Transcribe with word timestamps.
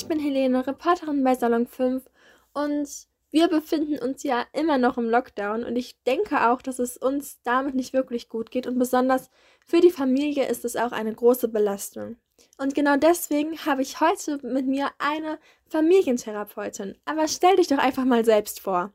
Ich 0.00 0.08
bin 0.08 0.18
Helene, 0.18 0.66
Reporterin 0.66 1.22
bei 1.22 1.34
Salon 1.34 1.66
5 1.66 2.02
und 2.54 2.88
wir 3.30 3.48
befinden 3.48 3.98
uns 3.98 4.22
ja 4.22 4.46
immer 4.54 4.78
noch 4.78 4.96
im 4.96 5.10
Lockdown 5.10 5.62
und 5.62 5.76
ich 5.76 6.02
denke 6.04 6.48
auch, 6.48 6.62
dass 6.62 6.78
es 6.78 6.96
uns 6.96 7.42
damit 7.42 7.74
nicht 7.74 7.92
wirklich 7.92 8.30
gut 8.30 8.50
geht 8.50 8.66
und 8.66 8.78
besonders 8.78 9.28
für 9.66 9.80
die 9.80 9.90
Familie 9.90 10.48
ist 10.48 10.64
es 10.64 10.74
auch 10.74 10.92
eine 10.92 11.12
große 11.12 11.48
Belastung. 11.48 12.16
Und 12.56 12.74
genau 12.74 12.96
deswegen 12.96 13.58
habe 13.66 13.82
ich 13.82 14.00
heute 14.00 14.38
mit 14.42 14.66
mir 14.66 14.88
eine 14.98 15.38
Familientherapeutin. 15.68 16.96
Aber 17.04 17.28
stell 17.28 17.56
dich 17.56 17.66
doch 17.66 17.76
einfach 17.76 18.06
mal 18.06 18.24
selbst 18.24 18.60
vor. 18.60 18.94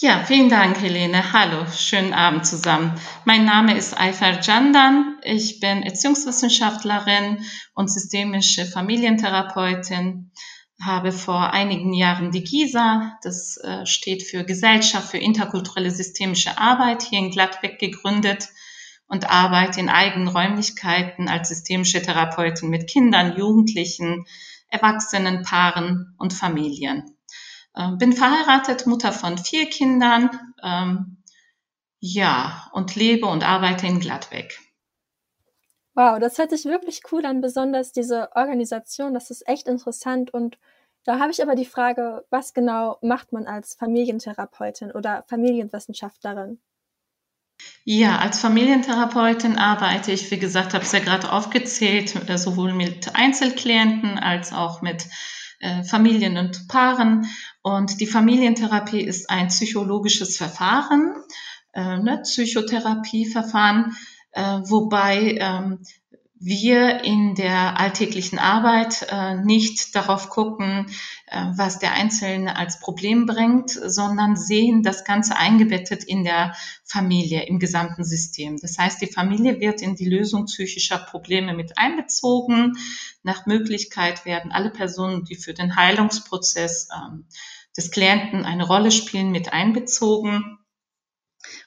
Ja, 0.00 0.24
vielen 0.24 0.48
Dank, 0.48 0.80
Helene. 0.80 1.32
Hallo, 1.32 1.66
schönen 1.70 2.14
Abend 2.14 2.44
zusammen. 2.44 3.00
Mein 3.24 3.44
Name 3.44 3.76
ist 3.76 3.96
Ayfer 3.96 4.38
Candan. 4.38 5.20
Ich 5.22 5.60
bin 5.60 5.84
Erziehungswissenschaftlerin 5.84 7.44
und 7.74 7.92
systemische 7.92 8.66
Familientherapeutin. 8.66 10.32
Habe 10.82 11.12
vor 11.12 11.52
einigen 11.52 11.92
Jahren 11.94 12.32
die 12.32 12.42
GISA, 12.42 13.16
das 13.22 13.56
äh, 13.58 13.86
steht 13.86 14.24
für 14.24 14.42
Gesellschaft 14.42 15.10
für 15.10 15.18
interkulturelle 15.18 15.92
systemische 15.92 16.58
Arbeit, 16.58 17.02
hier 17.02 17.20
in 17.20 17.30
Gladbeck 17.30 17.78
gegründet 17.78 18.48
und 19.06 19.30
arbeite 19.30 19.78
in 19.78 19.88
eigenen 19.88 20.26
Räumlichkeiten 20.26 21.28
als 21.28 21.50
systemische 21.50 22.02
Therapeutin 22.02 22.68
mit 22.68 22.88
Kindern, 22.90 23.36
Jugendlichen, 23.36 24.26
Erwachsenen, 24.66 25.44
Paaren 25.44 26.16
und 26.18 26.32
Familien. 26.32 27.13
Ähm, 27.76 27.98
bin 27.98 28.12
verheiratet, 28.12 28.86
Mutter 28.86 29.12
von 29.12 29.38
vier 29.38 29.68
Kindern, 29.68 30.30
ähm, 30.62 31.16
ja, 31.98 32.68
und 32.72 32.94
lebe 32.96 33.26
und 33.26 33.44
arbeite 33.44 33.86
in 33.86 34.00
Gladbeck. 34.00 34.60
Wow, 35.94 36.18
das 36.18 36.38
hört 36.38 36.50
sich 36.50 36.64
wirklich 36.64 37.02
cool 37.12 37.24
an, 37.24 37.40
besonders 37.40 37.92
diese 37.92 38.34
Organisation, 38.34 39.14
das 39.14 39.30
ist 39.30 39.46
echt 39.48 39.68
interessant. 39.68 40.34
Und 40.34 40.58
da 41.04 41.18
habe 41.18 41.30
ich 41.30 41.42
aber 41.42 41.54
die 41.54 41.66
Frage, 41.66 42.24
was 42.30 42.52
genau 42.52 42.98
macht 43.00 43.32
man 43.32 43.46
als 43.46 43.74
Familientherapeutin 43.74 44.90
oder 44.90 45.24
Familienwissenschaftlerin? 45.28 46.60
Ja, 47.84 48.18
als 48.18 48.40
Familientherapeutin 48.40 49.56
arbeite 49.56 50.10
ich, 50.10 50.30
wie 50.30 50.38
gesagt, 50.38 50.74
habe 50.74 50.84
es 50.84 50.92
ja 50.92 50.98
gerade 50.98 51.30
aufgezählt, 51.30 52.28
äh, 52.28 52.38
sowohl 52.38 52.72
mit 52.72 53.14
Einzelklienten 53.14 54.18
als 54.18 54.52
auch 54.52 54.82
mit 54.82 55.06
äh, 55.60 55.84
Familien 55.84 56.36
und 56.36 56.66
Paaren. 56.68 57.26
Und 57.64 58.02
die 58.02 58.06
Familientherapie 58.06 59.00
ist 59.00 59.30
ein 59.30 59.48
psychologisches 59.48 60.36
Verfahren, 60.36 61.14
äh, 61.72 61.96
ne, 61.96 62.20
Psychotherapieverfahren, 62.22 63.96
äh, 64.32 64.42
wobei 64.42 65.38
ähm, 65.40 65.78
wir 66.38 67.02
in 67.04 67.34
der 67.34 67.80
alltäglichen 67.80 68.38
Arbeit 68.38 69.06
äh, 69.08 69.36
nicht 69.36 69.96
darauf 69.96 70.28
gucken, 70.28 70.90
äh, 71.26 71.46
was 71.56 71.78
der 71.78 71.94
Einzelne 71.94 72.54
als 72.56 72.80
Problem 72.80 73.24
bringt, 73.24 73.70
sondern 73.70 74.36
sehen 74.36 74.82
das 74.82 75.04
Ganze 75.04 75.34
eingebettet 75.38 76.04
in 76.04 76.22
der 76.22 76.54
Familie, 76.84 77.46
im 77.46 77.58
gesamten 77.58 78.04
System. 78.04 78.58
Das 78.58 78.76
heißt, 78.76 79.00
die 79.00 79.10
Familie 79.10 79.58
wird 79.58 79.80
in 79.80 79.94
die 79.94 80.10
Lösung 80.10 80.44
psychischer 80.44 80.98
Probleme 80.98 81.54
mit 81.54 81.78
einbezogen. 81.78 82.76
Nach 83.22 83.46
Möglichkeit 83.46 84.26
werden 84.26 84.52
alle 84.52 84.70
Personen, 84.70 85.24
die 85.24 85.36
für 85.36 85.54
den 85.54 85.76
Heilungsprozess 85.76 86.88
ähm, 86.94 87.24
des 87.76 87.90
Klienten 87.90 88.44
eine 88.44 88.66
Rolle 88.66 88.90
spielen, 88.90 89.30
mit 89.30 89.52
einbezogen. 89.52 90.58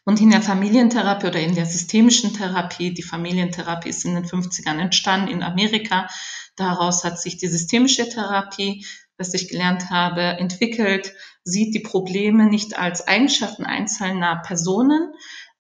Und 0.05 0.22
in 0.22 0.31
der 0.31 0.41
Familientherapie 0.41 1.27
oder 1.27 1.39
in 1.39 1.53
der 1.53 1.66
systemischen 1.66 2.33
Therapie, 2.33 2.94
die 2.94 3.03
Familientherapie 3.03 3.89
ist 3.89 4.05
in 4.05 4.16
den 4.16 4.25
50ern 4.25 4.80
entstanden 4.80 5.27
in 5.27 5.43
Amerika. 5.43 6.08
Daraus 6.55 7.04
hat 7.04 7.20
sich 7.20 7.37
die 7.37 7.48
systemische 7.48 8.09
Therapie, 8.09 8.86
was 9.17 9.33
ich 9.33 9.49
gelernt 9.49 9.89
habe, 9.89 10.21
entwickelt, 10.21 11.14
sieht 11.43 11.73
die 11.73 11.80
Probleme 11.80 12.48
nicht 12.48 12.77
als 12.77 13.08
Eigenschaften 13.08 13.65
einzelner 13.65 14.37
Personen, 14.37 15.14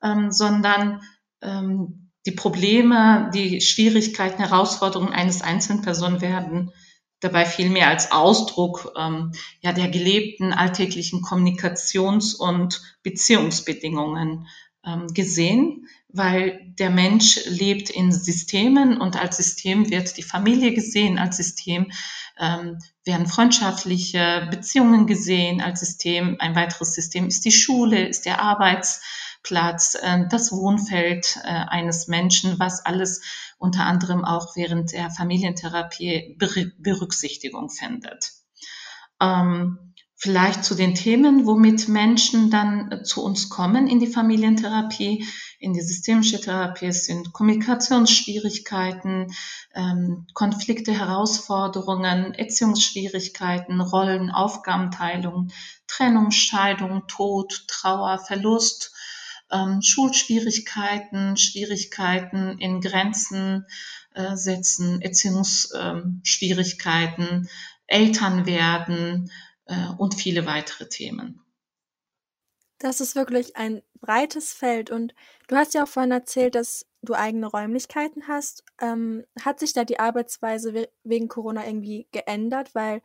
ähm, 0.03 0.31
sondern 0.31 1.01
ähm, 1.41 2.11
die 2.25 2.31
Probleme, 2.31 3.31
die 3.33 3.61
Schwierigkeiten, 3.61 4.39
Herausforderungen 4.39 5.13
eines 5.13 5.41
einzelnen 5.41 5.81
Person 5.81 6.21
werden 6.21 6.71
dabei 7.19 7.45
vielmehr 7.45 7.87
als 7.87 8.11
Ausdruck 8.11 8.93
ähm, 8.97 9.31
ja, 9.61 9.73
der 9.73 9.89
gelebten 9.89 10.53
alltäglichen 10.53 11.21
Kommunikations- 11.21 12.35
und 12.35 12.81
Beziehungsbedingungen 13.03 14.47
ähm, 14.85 15.07
gesehen, 15.07 15.87
weil 16.09 16.73
der 16.79 16.89
Mensch 16.89 17.39
lebt 17.47 17.89
in 17.89 18.11
Systemen 18.11 18.99
und 18.99 19.19
als 19.19 19.37
System 19.37 19.89
wird 19.89 20.17
die 20.17 20.23
Familie 20.23 20.73
gesehen, 20.73 21.17
als 21.17 21.37
System 21.37 21.91
ähm, 22.39 22.77
werden 23.03 23.27
freundschaftliche 23.27 24.47
Beziehungen 24.51 25.07
gesehen, 25.07 25.61
als 25.61 25.79
System, 25.79 26.37
ein 26.39 26.55
weiteres 26.55 26.93
System 26.93 27.27
ist 27.27 27.45
die 27.45 27.51
Schule, 27.51 28.07
ist 28.07 28.25
der 28.25 28.41
Arbeitsplatz, 28.41 29.01
äh, 29.95 30.27
das 30.29 30.51
Wohnfeld 30.51 31.39
äh, 31.43 31.47
eines 31.47 32.07
Menschen, 32.07 32.59
was 32.59 32.85
alles 32.85 33.21
unter 33.57 33.85
anderem 33.85 34.25
auch 34.25 34.55
während 34.55 34.91
der 34.91 35.09
Familientherapie 35.09 36.37
Berücksichtigung 36.37 37.69
findet. 37.69 38.33
Ähm, 39.21 39.87
vielleicht 40.17 40.63
zu 40.63 40.73
den 40.73 40.95
Themen, 40.95 41.45
womit 41.45 41.87
Menschen 41.87 42.49
dann 42.49 43.01
zu 43.03 43.23
uns 43.23 43.49
kommen 43.49 43.87
in 43.87 43.99
die 43.99 44.07
Familientherapie, 44.07 45.27
in 45.59 45.73
die 45.73 45.81
systemische 45.81 46.41
Therapie. 46.41 46.91
Sind 46.91 47.33
Kommunikationsschwierigkeiten, 47.33 49.31
ähm, 49.75 50.25
Konflikte, 50.33 50.91
Herausforderungen, 50.91 52.33
Erziehungsschwierigkeiten, 52.33 53.79
Rollen, 53.79 54.31
Aufgabenteilung, 54.31 55.49
Trennung, 55.87 56.31
Scheidung, 56.31 57.03
Tod, 57.07 57.65
Trauer, 57.67 58.17
Verlust, 58.17 58.93
ähm, 59.51 59.81
Schulschwierigkeiten, 59.81 61.35
Schwierigkeiten 61.37 62.57
in 62.59 62.81
Grenzen 62.81 63.65
äh, 64.13 64.35
setzen, 64.35 65.01
Erziehungsschwierigkeiten, 65.01 67.49
Eltern 67.87 68.45
werden 68.45 69.31
äh, 69.65 69.87
und 69.97 70.13
viele 70.15 70.45
weitere 70.45 70.89
Themen. 70.89 71.41
Das 72.79 73.01
ist 73.01 73.15
wirklich 73.15 73.55
ein 73.55 73.81
breites 73.99 74.53
Feld 74.53 74.91
und 74.91 75.15
du 75.47 75.55
hast 75.55 75.73
ja 75.73 75.83
auch 75.83 75.87
vorhin 75.87 76.11
erzählt, 76.11 76.53
dass 76.53 76.85
du 77.01 77.15
eigene 77.15 77.47
Räumlichkeiten 77.47 78.27
hast. 78.27 78.63
Ähm, 78.79 79.25
hat 79.41 79.59
sich 79.59 79.73
da 79.73 79.83
die 79.83 79.99
Arbeitsweise 79.99 80.87
wegen 81.03 81.27
Corona 81.27 81.65
irgendwie 81.65 82.07
geändert, 82.11 82.75
weil 82.75 83.01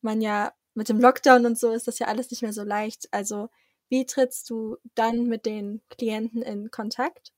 man 0.00 0.20
ja 0.20 0.52
mit 0.74 0.88
dem 0.88 1.00
Lockdown 1.00 1.46
und 1.46 1.58
so 1.58 1.70
ist 1.70 1.86
das 1.86 1.98
ja 1.98 2.08
alles 2.08 2.30
nicht 2.30 2.42
mehr 2.42 2.52
so 2.52 2.64
leicht. 2.64 3.08
Also 3.12 3.48
wie 3.92 4.06
trittst 4.06 4.48
du 4.48 4.78
dann 4.94 5.26
mit 5.26 5.44
den 5.44 5.82
Klienten 5.90 6.40
in 6.40 6.70
Kontakt? 6.70 7.30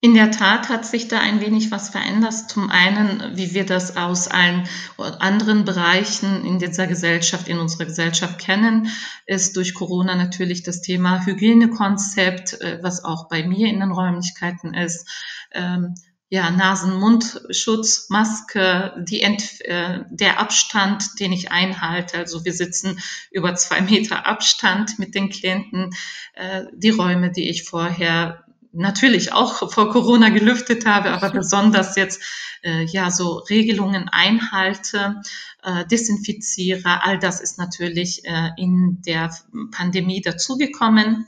In 0.00 0.14
der 0.14 0.30
Tat 0.30 0.70
hat 0.70 0.86
sich 0.86 1.08
da 1.08 1.18
ein 1.20 1.42
wenig 1.42 1.70
was 1.70 1.90
verändert. 1.90 2.32
Zum 2.32 2.70
einen, 2.70 3.36
wie 3.36 3.52
wir 3.52 3.66
das 3.66 3.98
aus 3.98 4.26
allen 4.26 4.66
anderen 4.96 5.66
Bereichen 5.66 6.46
in 6.46 6.58
dieser 6.58 6.86
Gesellschaft, 6.86 7.46
in 7.48 7.58
unserer 7.58 7.84
Gesellschaft 7.84 8.38
kennen, 8.38 8.88
ist 9.26 9.54
durch 9.56 9.74
Corona 9.74 10.14
natürlich 10.14 10.62
das 10.62 10.80
Thema 10.80 11.26
Hygienekonzept, 11.26 12.58
äh, 12.62 12.78
was 12.82 13.04
auch 13.04 13.28
bei 13.28 13.46
mir 13.46 13.68
in 13.68 13.80
den 13.80 13.90
Räumlichkeiten 13.90 14.72
ist, 14.72 15.06
ähm, 15.52 15.94
ja, 16.28 16.50
Nasen-Mund-Schutz, 16.50 18.08
Maske, 18.10 18.92
die 19.08 19.20
Ent, 19.22 19.60
äh, 19.60 20.00
der 20.10 20.40
Abstand, 20.40 21.20
den 21.20 21.32
ich 21.32 21.52
einhalte. 21.52 22.18
Also 22.18 22.44
wir 22.44 22.52
sitzen 22.52 22.98
über 23.30 23.54
zwei 23.54 23.80
Meter 23.82 24.26
Abstand 24.26 24.98
mit 24.98 25.14
den 25.14 25.30
Klienten. 25.30 25.94
Äh, 26.34 26.64
die 26.74 26.90
Räume, 26.90 27.30
die 27.30 27.48
ich 27.48 27.64
vorher 27.64 28.44
natürlich 28.72 29.32
auch 29.32 29.72
vor 29.72 29.90
Corona 29.90 30.28
gelüftet 30.28 30.84
habe, 30.84 31.10
aber 31.10 31.30
besonders 31.30 31.96
jetzt 31.96 32.22
äh, 32.62 32.84
ja 32.84 33.10
so 33.10 33.38
Regelungen 33.48 34.08
einhalte, 34.08 35.22
äh, 35.62 35.86
desinfiziere. 35.86 37.02
All 37.02 37.18
das 37.18 37.40
ist 37.40 37.58
natürlich 37.58 38.24
äh, 38.24 38.50
in 38.58 39.00
der 39.06 39.34
Pandemie 39.70 40.20
dazugekommen. 40.20 41.26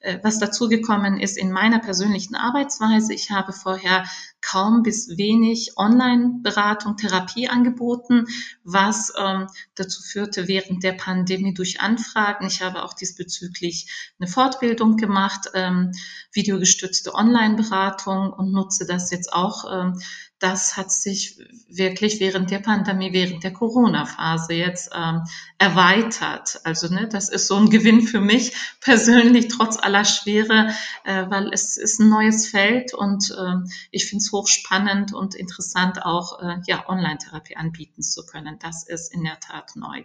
Äh, 0.00 0.18
was 0.22 0.38
dazugekommen 0.38 1.18
ist 1.18 1.36
in 1.36 1.50
meiner 1.50 1.78
persönlichen 1.78 2.34
Arbeitsweise. 2.34 3.14
Ich 3.14 3.30
habe 3.30 3.52
vorher 3.52 4.04
kaum 4.40 4.82
bis 4.82 5.16
wenig 5.16 5.72
Online-Beratung, 5.76 6.96
Therapie 6.96 7.48
angeboten, 7.48 8.26
was 8.62 9.12
ähm, 9.18 9.48
dazu 9.74 10.02
führte 10.02 10.48
während 10.48 10.84
der 10.84 10.92
Pandemie 10.92 11.54
durch 11.54 11.80
Anfragen. 11.80 12.46
Ich 12.46 12.62
habe 12.62 12.82
auch 12.84 12.94
diesbezüglich 12.94 14.12
eine 14.20 14.28
Fortbildung 14.28 14.96
gemacht, 14.96 15.50
ähm, 15.54 15.92
videogestützte 16.32 17.14
Online-Beratung 17.14 18.32
und 18.32 18.52
nutze 18.52 18.86
das 18.86 19.10
jetzt 19.10 19.32
auch 19.32 19.64
ähm, 19.72 20.00
das 20.38 20.76
hat 20.76 20.92
sich 20.92 21.38
wirklich 21.68 22.20
während 22.20 22.50
der 22.50 22.58
Pandemie, 22.58 23.12
während 23.12 23.42
der 23.42 23.52
Corona-Phase 23.52 24.52
jetzt 24.52 24.90
ähm, 24.94 25.22
erweitert. 25.58 26.60
Also 26.64 26.88
ne, 26.88 27.08
das 27.08 27.30
ist 27.30 27.46
so 27.46 27.56
ein 27.56 27.70
Gewinn 27.70 28.02
für 28.02 28.20
mich 28.20 28.54
persönlich, 28.80 29.48
trotz 29.48 29.78
aller 29.78 30.04
Schwere, 30.04 30.74
äh, 31.04 31.24
weil 31.30 31.50
es 31.52 31.78
ist 31.78 32.00
ein 32.00 32.10
neues 32.10 32.48
Feld 32.48 32.92
und 32.92 33.30
äh, 33.30 33.66
ich 33.90 34.06
finde 34.06 34.22
es 34.22 34.32
hochspannend 34.32 35.14
und 35.14 35.34
interessant, 35.34 36.04
auch 36.04 36.40
äh, 36.40 36.60
ja, 36.66 36.86
Online-Therapie 36.86 37.56
anbieten 37.56 38.02
zu 38.02 38.26
können. 38.26 38.58
Das 38.58 38.86
ist 38.86 39.12
in 39.14 39.24
der 39.24 39.40
Tat 39.40 39.74
neu. 39.74 40.02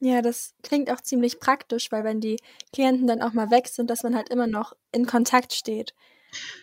Ja, 0.00 0.20
das 0.20 0.54
klingt 0.62 0.90
auch 0.90 1.00
ziemlich 1.00 1.40
praktisch, 1.40 1.90
weil 1.90 2.04
wenn 2.04 2.20
die 2.20 2.36
Klienten 2.72 3.06
dann 3.06 3.22
auch 3.22 3.32
mal 3.32 3.50
weg 3.50 3.66
sind, 3.66 3.88
dass 3.90 4.02
man 4.02 4.14
halt 4.14 4.28
immer 4.28 4.46
noch 4.46 4.74
in 4.92 5.06
Kontakt 5.06 5.54
steht. 5.54 5.94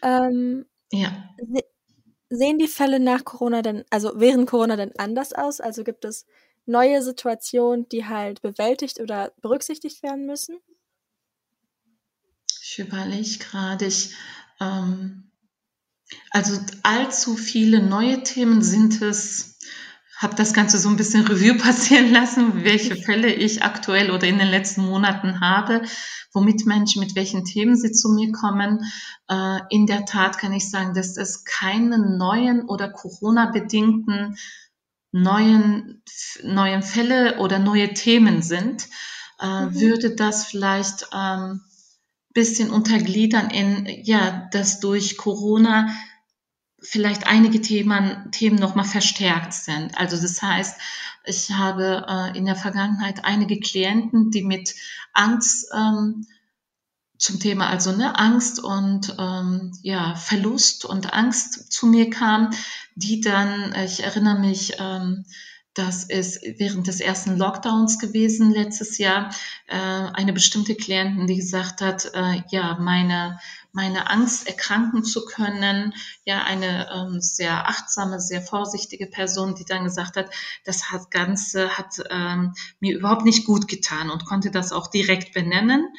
Ähm, 0.03 0.65
ja. 0.91 1.11
Se 2.33 2.39
sehen 2.39 2.57
die 2.57 2.67
Fälle 2.67 2.99
nach 2.99 3.25
Corona 3.25 3.61
denn, 3.61 3.85
also 3.91 4.13
während 4.15 4.49
Corona 4.49 4.75
denn 4.75 4.91
anders 4.97 5.33
aus? 5.33 5.61
Also 5.61 5.83
gibt 5.83 6.03
es 6.03 6.25
neue 6.65 7.03
Situationen, 7.03 7.87
die 7.89 8.07
halt 8.07 8.41
bewältigt 8.41 8.99
oder 8.99 9.31
berücksichtigt 9.39 10.01
werden 10.01 10.25
müssen? 10.25 10.57
Ich 12.63 12.79
überlege 12.79 13.37
gerade, 13.37 13.85
ich, 13.85 14.15
ähm, 14.59 15.29
also 16.31 16.59
allzu 16.81 17.35
viele 17.37 17.83
neue 17.83 18.23
Themen 18.23 18.63
sind 18.63 18.99
es 19.03 19.59
habe 20.17 20.35
das 20.35 20.53
Ganze 20.53 20.77
so 20.77 20.89
ein 20.89 20.95
bisschen 20.95 21.25
Revue 21.27 21.57
passieren 21.57 22.11
lassen, 22.11 22.63
welche 22.63 22.95
Fälle 22.95 23.33
ich 23.33 23.63
aktuell 23.63 24.11
oder 24.11 24.27
in 24.27 24.37
den 24.37 24.47
letzten 24.47 24.85
Monaten 24.85 25.41
habe, 25.41 25.81
womit 26.33 26.65
Menschen 26.65 26.99
mit 26.99 27.15
welchen 27.15 27.45
Themen 27.45 27.75
sie 27.75 27.91
zu 27.91 28.09
mir 28.09 28.31
kommen. 28.31 28.79
Äh, 29.29 29.59
in 29.69 29.85
der 29.85 30.05
Tat 30.05 30.37
kann 30.37 30.53
ich 30.53 30.69
sagen, 30.69 30.93
dass 30.93 31.17
es 31.17 31.43
keine 31.45 31.97
neuen 32.17 32.67
oder 32.67 32.89
Corona-bedingten 32.89 34.37
neuen, 35.11 36.01
neuen 36.43 36.81
Fälle 36.81 37.37
oder 37.37 37.59
neue 37.59 37.93
Themen 37.93 38.41
sind. 38.41 38.87
Äh, 39.39 39.65
mhm. 39.65 39.79
Würde 39.79 40.15
das 40.15 40.45
vielleicht 40.45 41.07
ähm, 41.13 41.61
bisschen 42.33 42.71
untergliedern 42.71 43.49
in, 43.49 43.87
ja, 44.03 44.49
dass 44.51 44.79
durch 44.79 45.17
Corona 45.17 45.89
vielleicht 46.83 47.27
einige 47.27 47.61
Themen, 47.61 48.31
Themen 48.31 48.57
nochmal 48.57 48.85
verstärkt 48.85 49.53
sind. 49.53 49.97
Also 49.97 50.21
das 50.21 50.41
heißt, 50.41 50.79
ich 51.25 51.51
habe 51.51 52.05
äh, 52.07 52.37
in 52.37 52.45
der 52.45 52.55
Vergangenheit 52.55 53.23
einige 53.23 53.59
Klienten, 53.59 54.31
die 54.31 54.43
mit 54.43 54.75
Angst 55.13 55.67
ähm, 55.73 56.25
zum 57.17 57.39
Thema 57.39 57.67
also 57.67 57.93
ne, 57.93 58.19
Angst 58.19 58.61
und 58.61 59.15
ähm, 59.17 59.71
ja 59.81 60.15
Verlust 60.15 60.83
und 60.83 61.13
Angst 61.13 61.71
zu 61.71 61.87
mir 61.87 62.09
kamen, 62.09 62.49
die 62.95 63.21
dann, 63.21 63.73
ich 63.85 64.03
erinnere 64.03 64.39
mich, 64.39 64.73
ähm, 64.79 65.23
das 65.73 66.03
ist 66.03 66.41
während 66.59 66.87
des 66.87 66.99
ersten 66.99 67.37
Lockdowns 67.37 67.97
gewesen 67.97 68.51
letztes 68.51 68.97
Jahr, 68.97 69.33
äh, 69.67 69.77
eine 69.77 70.33
bestimmte 70.33 70.75
Klientin, 70.75 71.25
die 71.25 71.37
gesagt 71.37 71.81
hat, 71.81 72.11
äh, 72.13 72.41
ja, 72.49 72.77
meine 72.79 73.39
meine 73.73 74.09
Angst 74.09 74.47
erkranken 74.47 75.03
zu 75.03 75.25
können. 75.25 75.93
Ja, 76.25 76.43
eine 76.43 76.89
ähm, 76.93 77.19
sehr 77.19 77.67
achtsame, 77.67 78.21
sehr 78.21 78.41
vorsichtige 78.41 79.07
Person, 79.07 79.55
die 79.55 79.65
dann 79.65 79.83
gesagt 79.83 80.15
hat, 80.15 80.29
das 80.63 80.91
hat 80.91 81.11
Ganze 81.11 81.77
hat 81.77 82.01
ähm, 82.09 82.53
mir 82.79 82.95
überhaupt 82.97 83.25
nicht 83.25 83.45
gut 83.45 83.67
getan 83.67 84.09
und 84.09 84.25
konnte 84.25 84.51
das 84.51 84.71
auch 84.71 84.87
direkt 84.87 85.33
benennen. 85.33 85.89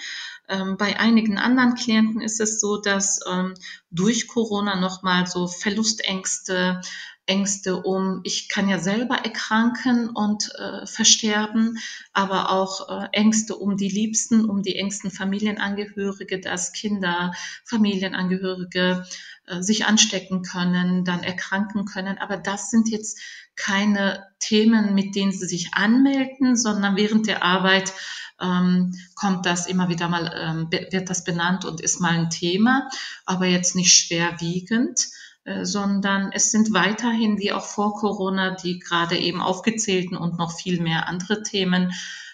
Ähm, 0.49 0.77
bei 0.77 0.99
einigen 1.01 1.39
anderen 1.39 1.75
Klienten 1.75 2.21
ist 2.21 2.41
es 2.41 2.61
so, 2.61 2.77
dass 2.77 3.21
ähm, 3.31 3.55
durch 3.91 4.29
Corona 4.29 4.79
nochmal 4.79 5.27
so 5.27 5.49
Verlustängste, 5.49 6.81
Ängste 7.27 7.83
um, 7.83 8.21
ich 8.25 8.49
kann 8.49 8.69
ja 8.69 8.79
selber 8.79 9.17
erkranken 9.17 10.11
und 10.11 10.51
äh, 10.57 10.87
versterben, 10.87 11.79
aber 12.13 12.51
auch 12.51 12.89
äh, 12.89 13.09
Ängste 13.13 13.57
um 13.57 13.77
die 13.77 13.89
Liebsten, 13.89 14.45
um 14.45 14.63
die 14.63 14.77
engsten 14.77 15.11
Familienangehörige, 15.11 16.39
dass 16.41 16.73
Kinder, 16.73 17.33
Familienangehörige 17.65 19.07
äh, 19.47 19.63
sich 19.63 19.87
anstecken 19.87 20.43
können, 20.43 21.05
dann 21.05 21.23
erkranken 21.23 21.87
können. 21.87 22.19
Aber 22.19 22.37
das 22.37 22.71
sind 22.71 22.89
jetzt 22.91 23.21
keine 23.57 24.27
Themen, 24.39 24.95
mit 24.95 25.15
denen 25.15 25.33
sie 25.33 25.47
sich 25.47 25.75
anmelden, 25.75 26.57
sondern 26.57 26.97
während 26.97 27.27
der 27.27 27.43
Arbeit 27.43 27.93
ähm, 28.41 28.95
kommt 29.15 29.47
das 29.47 29.67
immer 29.67 29.89
wieder 29.89 30.09
mal, 30.09 30.33
ähm, 30.35 30.69
wird 30.71 31.09
das 31.09 31.25
benannt 31.25 31.65
und 31.65 31.81
ist 31.81 32.01
mal 32.01 32.13
ein 32.13 32.31
Thema, 32.31 32.89
aber 33.25 33.47
jetzt 33.47 33.77
nicht 33.77 33.93
schwerwiegend. 33.93 35.09
Äh, 35.45 35.67
sondern 35.67 36.33
es 36.33 36.51
sind 36.51 36.73
weiterhin 36.73 37.39
wie 37.39 37.53
auch 37.53 37.67
vor 37.67 37.95
Corona 37.95 38.55
die 38.55 38.79
gerade 38.79 39.19
eben 39.19 39.43
aufgezählten 39.43 40.17
und 40.17 40.39
noch 40.39 40.59
viel 40.59 40.81
mehr 40.81 41.07
andere 41.07 41.43
Themen. 41.43 41.93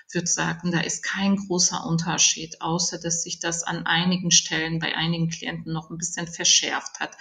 Ich 0.09 0.15
würde 0.15 0.29
sagen, 0.29 0.73
da 0.73 0.81
ist 0.81 1.05
kein 1.05 1.37
großer 1.37 1.87
Unterschied, 1.87 2.61
außer 2.61 2.99
dass 2.99 3.23
sich 3.23 3.39
das 3.39 3.63
an 3.63 3.87
einigen 3.87 4.33
Stellen 4.33 4.81
bei 4.81 4.97
einigen 4.97 5.29
Klienten 5.29 5.73
noch 5.73 5.91
ein 5.91 5.99
bisschen 5.99 6.27
verschärft 6.27 6.99
hat, 6.99 7.17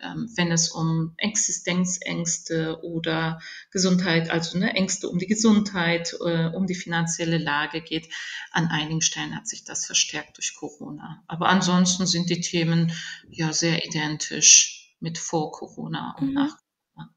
ähm, 0.00 0.28
wenn 0.36 0.50
es 0.50 0.68
um 0.68 1.14
Existenzängste 1.18 2.80
oder 2.82 3.40
Gesundheit, 3.70 4.30
also 4.30 4.58
ne, 4.58 4.74
Ängste 4.74 5.08
um 5.08 5.18
die 5.18 5.28
Gesundheit, 5.28 6.14
äh, 6.24 6.46
um 6.46 6.66
die 6.66 6.74
finanzielle 6.74 7.38
Lage 7.38 7.80
geht. 7.80 8.08
An 8.52 8.68
einigen 8.68 9.02
Stellen 9.02 9.36
hat 9.36 9.46
sich 9.48 9.64
das 9.64 9.86
verstärkt 9.86 10.36
durch 10.36 10.54
Corona. 10.54 11.22
Aber 11.26 11.48
ansonsten 11.48 12.06
sind 12.06 12.30
die 12.30 12.40
Themen 12.40 12.92
ja 13.30 13.52
sehr 13.52 13.84
identisch 13.84 14.81
mit 15.02 15.18
vor 15.18 15.50
Corona 15.52 16.16
und 16.18 16.28
mhm. 16.28 16.34
nach 16.34 16.56
Corona. 16.94 17.14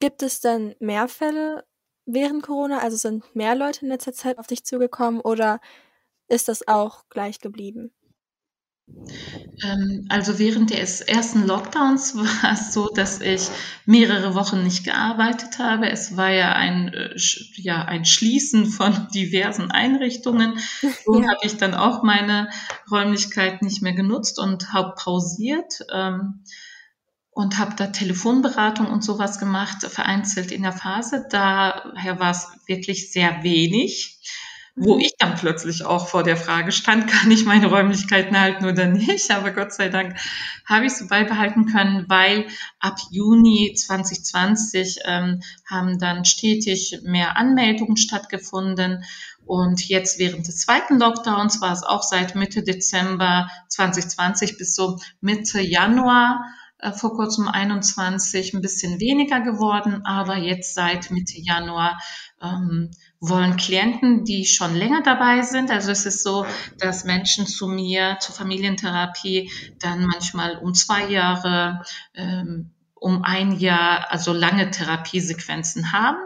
Gibt 0.00 0.22
es 0.22 0.40
denn 0.40 0.74
mehr 0.80 1.08
Fälle 1.08 1.64
während 2.04 2.42
Corona? 2.42 2.80
Also 2.80 2.96
sind 2.96 3.34
mehr 3.34 3.54
Leute 3.54 3.82
in 3.82 3.88
letzter 3.88 4.12
Zeit 4.12 4.38
auf 4.38 4.46
dich 4.46 4.64
zugekommen 4.64 5.20
oder 5.20 5.60
ist 6.28 6.48
das 6.48 6.66
auch 6.66 7.08
gleich 7.08 7.38
geblieben? 7.38 7.94
Ähm, 9.62 10.06
also 10.08 10.38
während 10.38 10.70
des 10.70 11.00
ersten 11.00 11.46
Lockdowns 11.46 12.16
war 12.16 12.52
es 12.52 12.72
so, 12.72 12.88
dass 12.88 13.20
ich 13.20 13.48
mehrere 13.86 14.34
Wochen 14.34 14.62
nicht 14.62 14.84
gearbeitet 14.84 15.58
habe. 15.58 15.88
Es 15.90 16.16
war 16.16 16.30
ja 16.30 16.52
ein, 16.52 16.92
äh, 16.92 17.14
ja, 17.54 17.84
ein 17.84 18.04
Schließen 18.04 18.66
von 18.66 19.08
diversen 19.14 19.70
Einrichtungen. 19.70 20.58
So 21.04 21.20
ja. 21.20 21.28
habe 21.28 21.40
ich 21.42 21.58
dann 21.58 21.74
auch 21.74 22.02
meine 22.02 22.48
Räumlichkeit 22.90 23.60
nicht 23.62 23.82
mehr 23.82 23.92
genutzt 23.92 24.38
und 24.38 24.72
habe 24.72 24.94
pausiert. 24.96 25.80
Ähm, 25.92 26.44
und 27.30 27.58
habe 27.58 27.74
da 27.74 27.88
Telefonberatung 27.88 28.86
und 28.86 29.02
sowas 29.02 29.40
gemacht, 29.40 29.82
vereinzelt 29.82 30.52
in 30.52 30.62
der 30.62 30.72
Phase. 30.72 31.26
Daher 31.30 32.20
war 32.20 32.30
es 32.30 32.46
wirklich 32.66 33.10
sehr 33.10 33.42
wenig 33.42 34.20
wo 34.76 34.94
mhm. 34.94 35.00
ich 35.00 35.14
dann 35.18 35.36
plötzlich 35.36 35.84
auch 35.84 36.08
vor 36.08 36.22
der 36.22 36.36
Frage 36.36 36.72
stand, 36.72 37.06
kann 37.10 37.30
ich 37.30 37.44
meine 37.44 37.66
Räumlichkeiten 37.66 38.38
halten 38.38 38.64
oder 38.64 38.86
nicht. 38.86 39.30
Aber 39.30 39.52
Gott 39.52 39.72
sei 39.72 39.88
Dank 39.88 40.16
habe 40.66 40.86
ich 40.86 40.92
sie 40.92 41.06
beibehalten 41.06 41.66
können, 41.66 42.06
weil 42.08 42.46
ab 42.80 42.98
Juni 43.10 43.74
2020 43.76 45.00
ähm, 45.04 45.42
haben 45.68 45.98
dann 45.98 46.24
stetig 46.24 47.00
mehr 47.02 47.36
Anmeldungen 47.36 47.96
stattgefunden. 47.96 49.04
Und 49.46 49.86
jetzt 49.88 50.18
während 50.18 50.48
des 50.48 50.60
zweiten 50.60 50.98
Lockdowns 50.98 51.60
war 51.60 51.72
es 51.72 51.82
auch 51.82 52.02
seit 52.02 52.34
Mitte 52.34 52.62
Dezember 52.62 53.50
2020 53.68 54.56
bis 54.56 54.74
so 54.74 54.98
Mitte 55.20 55.60
Januar 55.60 56.44
äh, 56.78 56.92
vor 56.92 57.14
kurzem 57.14 57.48
21 57.48 58.54
ein 58.54 58.60
bisschen 58.60 59.00
weniger 59.00 59.40
geworden, 59.40 60.04
aber 60.04 60.36
jetzt 60.36 60.74
seit 60.74 61.10
Mitte 61.10 61.38
Januar 61.38 61.98
ähm, 62.42 62.90
wollen 63.28 63.56
Klienten, 63.56 64.24
die 64.24 64.46
schon 64.46 64.74
länger 64.74 65.02
dabei 65.02 65.42
sind. 65.42 65.70
Also 65.70 65.90
es 65.90 66.06
ist 66.06 66.22
so, 66.22 66.46
dass 66.78 67.04
Menschen 67.04 67.46
zu 67.46 67.68
mir 67.68 68.18
zur 68.20 68.34
Familientherapie 68.34 69.50
dann 69.78 70.06
manchmal 70.06 70.58
um 70.58 70.74
zwei 70.74 71.06
Jahre 71.06 71.82
ähm, 72.14 72.70
um 72.94 73.22
ein 73.22 73.52
Jahr, 73.58 74.10
also 74.10 74.32
lange 74.32 74.70
Therapiesequenzen 74.70 75.92
haben. 75.92 76.16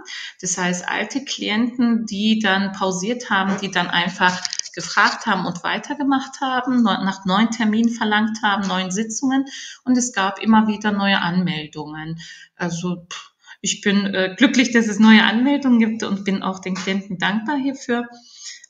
Das 0.41 0.57
heißt, 0.57 0.89
alte 0.89 1.25
Klienten, 1.25 2.07
die 2.07 2.39
dann 2.39 2.71
pausiert 2.71 3.31
haben, 3.31 3.59
die 3.61 3.73
dann 3.73 3.89
einfach 3.89 4.41
gefragt 4.77 5.27
haben 5.27 5.45
und 5.45 5.65
weitergemacht 5.65 6.41
haben, 6.41 6.85
nach 6.85 7.25
neuen 7.25 7.51
Terminen 7.51 7.91
verlangt 7.91 8.45
haben, 8.45 8.69
neuen 8.69 8.93
Sitzungen 8.93 9.47
und 9.83 9.99
es 9.99 10.13
gab 10.13 10.41
immer 10.41 10.69
wieder 10.69 10.93
neue 10.93 11.21
Anmeldungen. 11.21 12.21
Also 12.55 13.05
pff, 13.11 13.33
ich 13.61 13.81
bin 13.81 14.07
äh, 14.15 14.35
glücklich, 14.37 14.73
dass 14.73 14.87
es 14.87 14.99
neue 14.99 15.25
Anmeldungen 15.25 15.79
gibt 15.79 16.03
und 16.03 16.25
bin 16.25 16.43
auch 16.43 16.61
den 16.61 16.75
Klienten 16.75 17.19
dankbar 17.19 17.57
hierfür. 17.57 18.09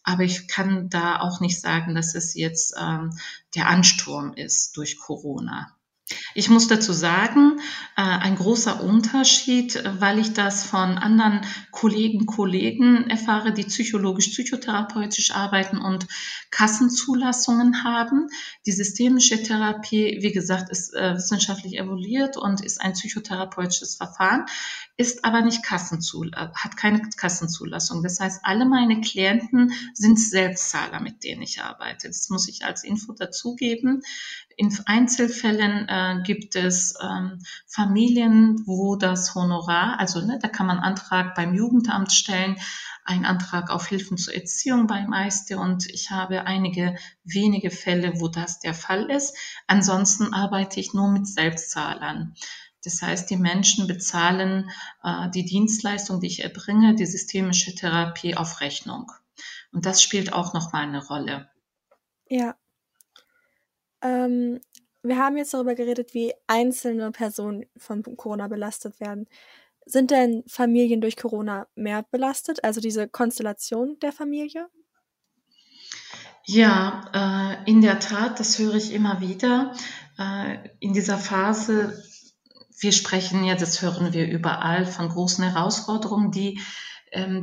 Aber 0.03 0.23
ich 0.23 0.49
kann 0.49 0.89
da 0.89 1.21
auch 1.21 1.41
nicht 1.41 1.61
sagen, 1.61 1.95
dass 1.95 2.15
es 2.15 2.35
jetzt 2.35 2.75
ähm, 2.81 3.11
der 3.55 3.69
Ansturm 3.69 4.33
ist 4.33 4.77
durch 4.77 4.99
Corona. 4.99 5.78
Ich 6.35 6.49
muss 6.49 6.69
dazu 6.69 6.93
sagen, 6.93 7.61
äh, 7.97 8.03
ein 8.03 8.37
großer 8.37 8.83
Unterschied, 8.83 9.83
weil 9.99 10.19
ich 10.19 10.33
das 10.33 10.65
von 10.65 10.99
anderen 10.99 11.43
Kollegen, 11.71 12.27
Kollegen 12.27 13.11
erfahre, 13.11 13.53
die 13.53 13.65
psychologisch, 13.65 14.29
psychotherapeutisch 14.29 15.33
arbeiten 15.33 15.79
und 15.79 16.07
Kassenzulassungen 16.51 17.85
haben. 17.85 18.29
Die 18.67 18.73
systemische 18.73 19.43
Therapie, 19.43 20.19
wie 20.21 20.33
gesagt, 20.33 20.71
ist 20.71 20.95
äh, 20.95 21.17
wissenschaftlich 21.17 21.79
evaluiert 21.79 22.37
und 22.37 22.65
ist 22.65 22.81
ein 22.81 22.93
psychotherapeutisches 22.93 23.97
Verfahren, 23.97 24.47
ist 24.97 25.25
aber 25.25 25.43
nicht 25.43 25.63
Kassenzul 25.63 26.33
hat 26.35 26.77
keine 26.77 27.01
Kassenzulassung. 27.17 28.03
Das 28.03 28.21
heißt, 28.21 28.41
alle 28.43 28.65
meine 28.65 29.01
Klienten 29.01 29.73
sind 29.95 30.19
Selbstzahler, 30.19 31.01
mit 31.01 31.25
denen 31.25 31.43
ich 31.43 31.63
arbeite. 31.63 32.09
Das 32.09 32.29
muss 32.31 32.49
ich 32.49 32.65
als 32.65 32.85
Info 32.85 33.13
dazugeben. 33.13 34.03
In 34.61 34.77
Einzelfällen 34.87 35.89
äh, 35.89 36.21
gibt 36.25 36.57
es 36.57 36.99
ähm, 37.01 37.39
Familien, 37.69 38.67
wo 38.67 38.97
das 38.97 39.37
Honorar, 39.37 40.01
also 40.01 40.21
ne, 40.21 40.41
da 40.43 40.49
kann 40.49 40.67
man 40.67 40.81
Antrag 40.81 41.37
beim 41.37 41.55
Jugendamt 41.55 42.13
stellen, 42.13 42.57
einen 43.05 43.25
Antrag 43.25 43.71
auf 43.71 43.87
Hilfen 43.87 44.19
zur 44.19 44.35
Erziehung 44.35 44.89
beim 44.89 45.13
Eiste 45.13 45.59
und 45.59 45.87
ich 45.87 46.11
habe 46.11 46.45
einige 46.49 46.97
wenige 47.23 47.71
Fälle, 47.71 48.15
wo 48.19 48.27
das 48.27 48.59
der 48.59 48.75
Fall 48.75 49.09
ist. 49.13 49.37
Ansonsten 49.69 50.35
arbeite 50.35 50.81
ich 50.81 50.93
nur 50.93 51.09
mit 51.09 51.29
Selbstzahlern. 51.29 52.35
Das 52.83 53.01
heißt, 53.01 53.31
die 53.31 53.37
Menschen 53.37 53.87
bezahlen 53.87 54.73
äh, 55.05 55.31
die 55.31 55.45
Dienstleistung, 55.45 56.19
die 56.19 56.27
ich 56.27 56.43
erbringe, 56.43 56.97
die 56.97 57.07
systemische 57.07 57.77
Therapie 57.77 58.37
auf 58.37 58.61
Rechnung. 58.61 59.13
Und 59.71 59.87
das 59.87 60.03
spielt 60.03 60.33
auch 60.33 60.53
nochmal 60.53 60.83
eine 60.83 61.07
Rolle. 61.07 61.49
Ja, 62.29 62.57
ähm, 64.03 64.61
wir 65.03 65.17
haben 65.17 65.37
jetzt 65.37 65.55
darüber 65.55 65.75
geredet, 65.75 66.15
wie 66.15 66.35
einzelne 66.47 67.11
Personen 67.13 67.67
von 67.77 68.03
Corona 68.17 68.49
belastet 68.49 69.01
werden. 69.01 69.27
Sind 69.87 70.11
denn 70.11 70.45
Familien 70.47 71.01
durch 71.01 71.17
Corona 71.17 71.67
mehr 71.75 72.05
belastet, 72.11 72.63
also 72.63 72.81
diese 72.81 73.09
Konstellation 73.09 73.99
der 74.01 74.13
Familie? 74.13 74.69
Ja, 76.45 77.59
äh, 77.65 77.71
in 77.71 77.81
der 77.81 78.01
Tat, 78.01 78.41
das 78.41 78.59
höre 78.59 78.75
ich 78.75 78.93
immer 78.93 79.21
wieder. 79.21 79.75
Äh, 80.19 80.59
in 80.81 80.93
dieser 80.93 81.19
Phase, 81.19 82.03
wir 82.81 82.93
sprechen 82.93 83.45
ja, 83.45 83.55
das 83.55 83.83
hören 83.83 84.13
wir 84.13 84.27
überall 84.27 84.85
von 84.85 85.09
großen 85.09 85.45
Herausforderungen, 85.45 86.31
die 86.31 86.61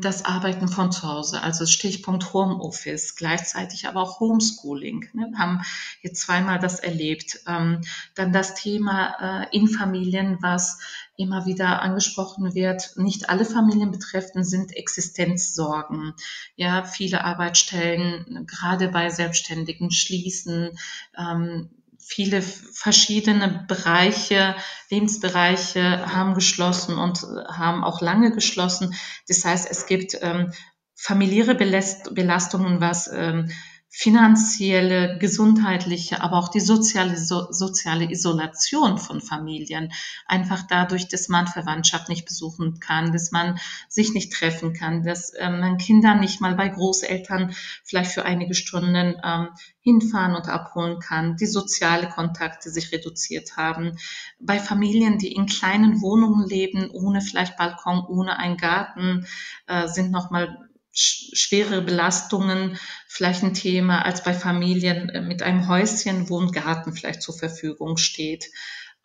das 0.01 0.25
Arbeiten 0.25 0.67
von 0.67 0.91
zu 0.91 1.03
Hause, 1.03 1.41
also 1.41 1.65
Stichpunkt 1.65 2.33
Homeoffice, 2.33 3.15
gleichzeitig 3.15 3.87
aber 3.87 4.01
auch 4.01 4.19
Homeschooling. 4.19 5.09
Ne? 5.13 5.27
Wir 5.31 5.39
haben 5.39 5.61
jetzt 6.01 6.21
zweimal 6.21 6.59
das 6.59 6.79
erlebt. 6.79 7.39
Ähm, 7.47 7.81
dann 8.15 8.31
das 8.31 8.55
Thema 8.55 9.43
äh, 9.43 9.55
in 9.55 9.67
Familien, 9.67 10.37
was 10.41 10.79
immer 11.17 11.45
wieder 11.45 11.81
angesprochen 11.81 12.53
wird. 12.53 12.93
Nicht 12.97 13.29
alle 13.29 13.45
Familien 13.45 13.91
betreffen 13.91 14.43
sind 14.43 14.75
Existenzsorgen. 14.75 16.13
Ja, 16.55 16.83
viele 16.83 17.23
Arbeitsstellen, 17.23 18.45
gerade 18.47 18.89
bei 18.89 19.09
Selbstständigen, 19.09 19.91
schließen. 19.91 20.77
Ähm, 21.17 21.69
viele 22.07 22.41
verschiedene 22.41 23.65
Bereiche, 23.67 24.55
Lebensbereiche 24.89 26.13
haben 26.13 26.35
geschlossen 26.35 26.97
und 26.97 27.23
haben 27.47 27.83
auch 27.83 28.01
lange 28.01 28.31
geschlossen. 28.31 28.93
Das 29.27 29.43
heißt, 29.43 29.67
es 29.69 29.87
gibt 29.87 30.17
ähm, 30.21 30.51
familiäre 30.95 31.55
Belastungen, 31.55 32.79
was 32.79 33.09
ähm, 33.11 33.49
finanzielle, 33.97 35.17
gesundheitliche, 35.19 36.21
aber 36.21 36.37
auch 36.37 36.49
die 36.49 36.59
soziale, 36.59 37.15
so, 37.15 37.47
soziale 37.49 38.11
Isolation 38.11 38.97
von 38.97 39.21
Familien. 39.21 39.93
Einfach 40.25 40.63
dadurch, 40.67 41.07
dass 41.07 41.29
man 41.29 41.47
Verwandtschaft 41.47 42.09
nicht 42.09 42.25
besuchen 42.25 42.81
kann, 42.81 43.13
dass 43.13 43.31
man 43.31 43.57
sich 43.87 44.13
nicht 44.13 44.33
treffen 44.33 44.73
kann, 44.73 45.03
dass 45.03 45.31
ähm, 45.39 45.61
man 45.61 45.77
Kinder 45.77 46.13
nicht 46.13 46.41
mal 46.41 46.55
bei 46.55 46.67
Großeltern 46.67 47.55
vielleicht 47.85 48.11
für 48.11 48.25
einige 48.25 48.53
Stunden 48.53 49.15
ähm, 49.23 49.47
hinfahren 49.79 50.35
und 50.35 50.49
abholen 50.49 50.99
kann, 50.99 51.37
die 51.37 51.45
soziale 51.45 52.09
Kontakte 52.09 52.71
sich 52.71 52.91
reduziert 52.91 53.55
haben. 53.55 53.97
Bei 54.41 54.59
Familien, 54.59 55.19
die 55.19 55.31
in 55.31 55.45
kleinen 55.45 56.01
Wohnungen 56.01 56.45
leben, 56.45 56.89
ohne 56.91 57.21
vielleicht 57.21 57.55
Balkon, 57.55 58.03
ohne 58.05 58.39
einen 58.39 58.57
Garten, 58.57 59.25
äh, 59.67 59.87
sind 59.87 60.11
nochmal 60.11 60.67
schwere 60.95 61.81
Belastungen 61.81 62.79
vielleicht 63.07 63.43
ein 63.43 63.53
Thema 63.53 64.03
als 64.03 64.23
bei 64.23 64.33
Familien 64.33 65.09
äh, 65.09 65.21
mit 65.21 65.43
einem 65.43 65.67
Häuschen, 65.67 66.29
wo 66.29 66.39
ein 66.39 66.51
Garten 66.51 66.93
vielleicht 66.93 67.21
zur 67.21 67.37
Verfügung 67.37 67.97
steht. 67.97 68.45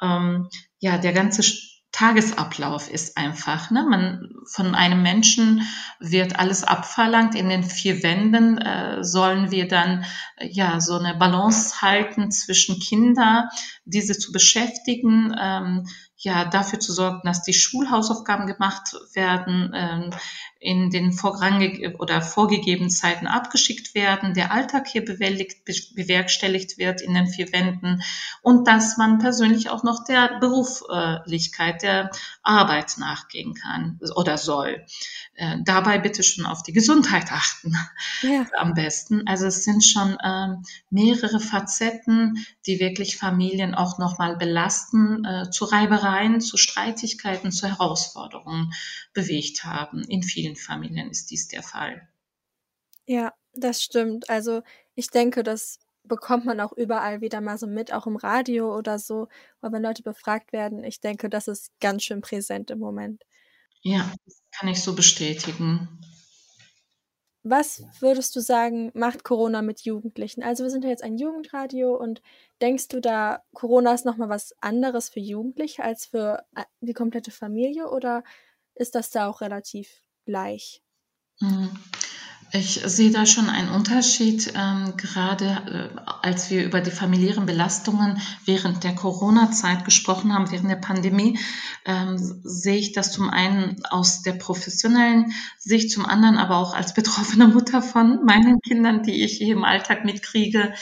Ähm, 0.00 0.48
ja, 0.78 0.98
der 0.98 1.12
ganze 1.12 1.42
Tagesablauf 1.92 2.88
ist 2.88 3.16
einfach. 3.16 3.70
Ne? 3.72 3.84
Man, 3.88 4.32
von 4.46 4.76
einem 4.76 5.02
Menschen 5.02 5.66
wird 5.98 6.38
alles 6.38 6.62
abverlangt. 6.62 7.34
In 7.34 7.48
den 7.48 7.64
vier 7.64 8.02
Wänden 8.04 8.58
äh, 8.58 9.02
sollen 9.02 9.50
wir 9.50 9.66
dann 9.66 10.04
äh, 10.36 10.48
ja 10.48 10.80
so 10.80 10.96
eine 10.96 11.16
Balance 11.16 11.82
halten 11.82 12.30
zwischen 12.30 12.78
Kinder, 12.78 13.50
diese 13.84 14.16
zu 14.16 14.30
beschäftigen, 14.30 15.34
ähm, 15.38 15.86
ja 16.22 16.44
dafür 16.44 16.78
zu 16.80 16.92
sorgen, 16.92 17.20
dass 17.24 17.42
die 17.42 17.54
Schulhausaufgaben 17.54 18.46
gemacht 18.46 18.94
werden, 19.14 19.72
ähm, 19.74 20.10
in 20.62 20.90
den 20.90 21.12
vorrangig 21.12 21.98
oder 21.98 22.20
vorgegebenen 22.20 22.90
Zeiten 22.90 23.26
abgeschickt 23.26 23.94
werden, 23.94 24.34
der 24.34 24.52
Alltag 24.52 24.86
hier 24.86 25.02
bewältigt, 25.02 25.64
bewerkstelligt 25.94 26.76
wird 26.76 27.00
in 27.00 27.14
den 27.14 27.28
vier 27.28 27.50
Wänden 27.52 28.02
und 28.42 28.68
dass 28.68 28.98
man 28.98 29.18
persönlich 29.18 29.70
auch 29.70 29.84
noch 29.84 30.04
der 30.04 30.38
Beruflichkeit, 30.38 31.82
der 31.82 32.10
Arbeit 32.42 32.98
nachgehen 32.98 33.54
kann 33.54 33.98
oder 34.14 34.36
soll. 34.36 34.84
Äh, 35.34 35.56
dabei 35.64 35.98
bitte 35.98 36.22
schon 36.22 36.44
auf 36.44 36.62
die 36.62 36.74
Gesundheit 36.74 37.32
achten 37.32 37.74
ja. 38.20 38.44
am 38.58 38.74
besten. 38.74 39.26
Also 39.26 39.46
es 39.46 39.64
sind 39.64 39.82
schon 39.82 40.18
ähm, 40.22 40.62
mehrere 40.90 41.40
Facetten, 41.40 42.44
die 42.66 42.80
wirklich 42.80 43.16
Familien 43.16 43.74
auch 43.74 43.98
nochmal 43.98 44.36
belasten, 44.36 45.24
äh, 45.24 45.50
zu 45.50 45.64
Reibereien, 45.64 46.09
zu 46.40 46.56
Streitigkeiten, 46.56 47.52
zu 47.52 47.68
Herausforderungen 47.68 48.72
bewegt 49.12 49.64
haben 49.64 50.02
in 50.04 50.22
vielen 50.22 50.40
vielen 50.40 50.56
Familien 50.56 51.10
ist 51.10 51.30
dies 51.30 51.48
der 51.48 51.62
Fall. 51.62 52.08
Ja, 53.06 53.32
das 53.52 53.82
stimmt. 53.82 54.30
Also 54.30 54.62
ich 54.94 55.08
denke, 55.08 55.42
das 55.42 55.78
bekommt 56.04 56.44
man 56.44 56.60
auch 56.60 56.72
überall 56.72 57.20
wieder 57.20 57.40
mal 57.40 57.58
so 57.58 57.66
mit, 57.66 57.92
auch 57.92 58.06
im 58.06 58.16
Radio 58.16 58.76
oder 58.76 58.98
so, 58.98 59.28
weil 59.60 59.72
wenn 59.72 59.82
Leute 59.82 60.02
befragt 60.02 60.52
werden, 60.52 60.84
ich 60.84 61.00
denke, 61.00 61.28
das 61.28 61.48
ist 61.48 61.70
ganz 61.80 62.04
schön 62.04 62.20
präsent 62.20 62.70
im 62.70 62.78
Moment. 62.78 63.22
Ja, 63.82 64.12
das 64.24 64.42
kann 64.52 64.68
ich 64.68 64.82
so 64.82 64.94
bestätigen. 64.94 65.99
Was 67.50 67.82
würdest 67.98 68.36
du 68.36 68.40
sagen, 68.40 68.92
macht 68.94 69.24
Corona 69.24 69.60
mit 69.60 69.80
Jugendlichen? 69.80 70.44
Also 70.44 70.62
wir 70.62 70.70
sind 70.70 70.84
ja 70.84 70.90
jetzt 70.90 71.02
ein 71.02 71.18
Jugendradio 71.18 71.96
und 71.96 72.22
denkst 72.62 72.86
du 72.86 73.00
da, 73.00 73.42
Corona 73.54 73.92
ist 73.92 74.04
nochmal 74.04 74.28
was 74.28 74.54
anderes 74.60 75.08
für 75.08 75.18
Jugendliche 75.18 75.82
als 75.82 76.06
für 76.06 76.44
äh, 76.54 76.62
die 76.80 76.92
komplette 76.92 77.32
Familie 77.32 77.90
oder 77.90 78.22
ist 78.76 78.94
das 78.94 79.10
da 79.10 79.26
auch 79.26 79.40
relativ 79.40 80.04
gleich. 80.26 80.80
Ich 82.52 82.82
sehe 82.84 83.12
da 83.12 83.26
schon 83.26 83.48
einen 83.48 83.68
Unterschied, 83.68 84.52
ähm, 84.56 84.94
gerade 84.96 85.90
äh, 85.96 86.00
als 86.22 86.50
wir 86.50 86.64
über 86.64 86.80
die 86.80 86.90
familiären 86.90 87.46
Belastungen 87.46 88.20
während 88.44 88.82
der 88.82 88.94
Corona-Zeit 88.94 89.84
gesprochen 89.84 90.34
haben, 90.34 90.50
während 90.50 90.68
der 90.68 90.76
Pandemie, 90.76 91.38
ähm, 91.84 92.18
sehe 92.18 92.76
ich 92.78 92.92
das 92.92 93.12
zum 93.12 93.30
einen 93.30 93.84
aus 93.90 94.22
der 94.22 94.32
professionellen 94.32 95.32
Sicht, 95.58 95.92
zum 95.92 96.06
anderen 96.06 96.38
aber 96.38 96.56
auch 96.56 96.74
als 96.74 96.92
betroffene 96.94 97.46
Mutter 97.46 97.82
von 97.82 98.24
meinen 98.24 98.60
Kindern, 98.60 99.04
die 99.04 99.22
ich 99.22 99.38
hier 99.38 99.54
im 99.54 99.64
Alltag 99.64 100.04
mitkriege. 100.04 100.72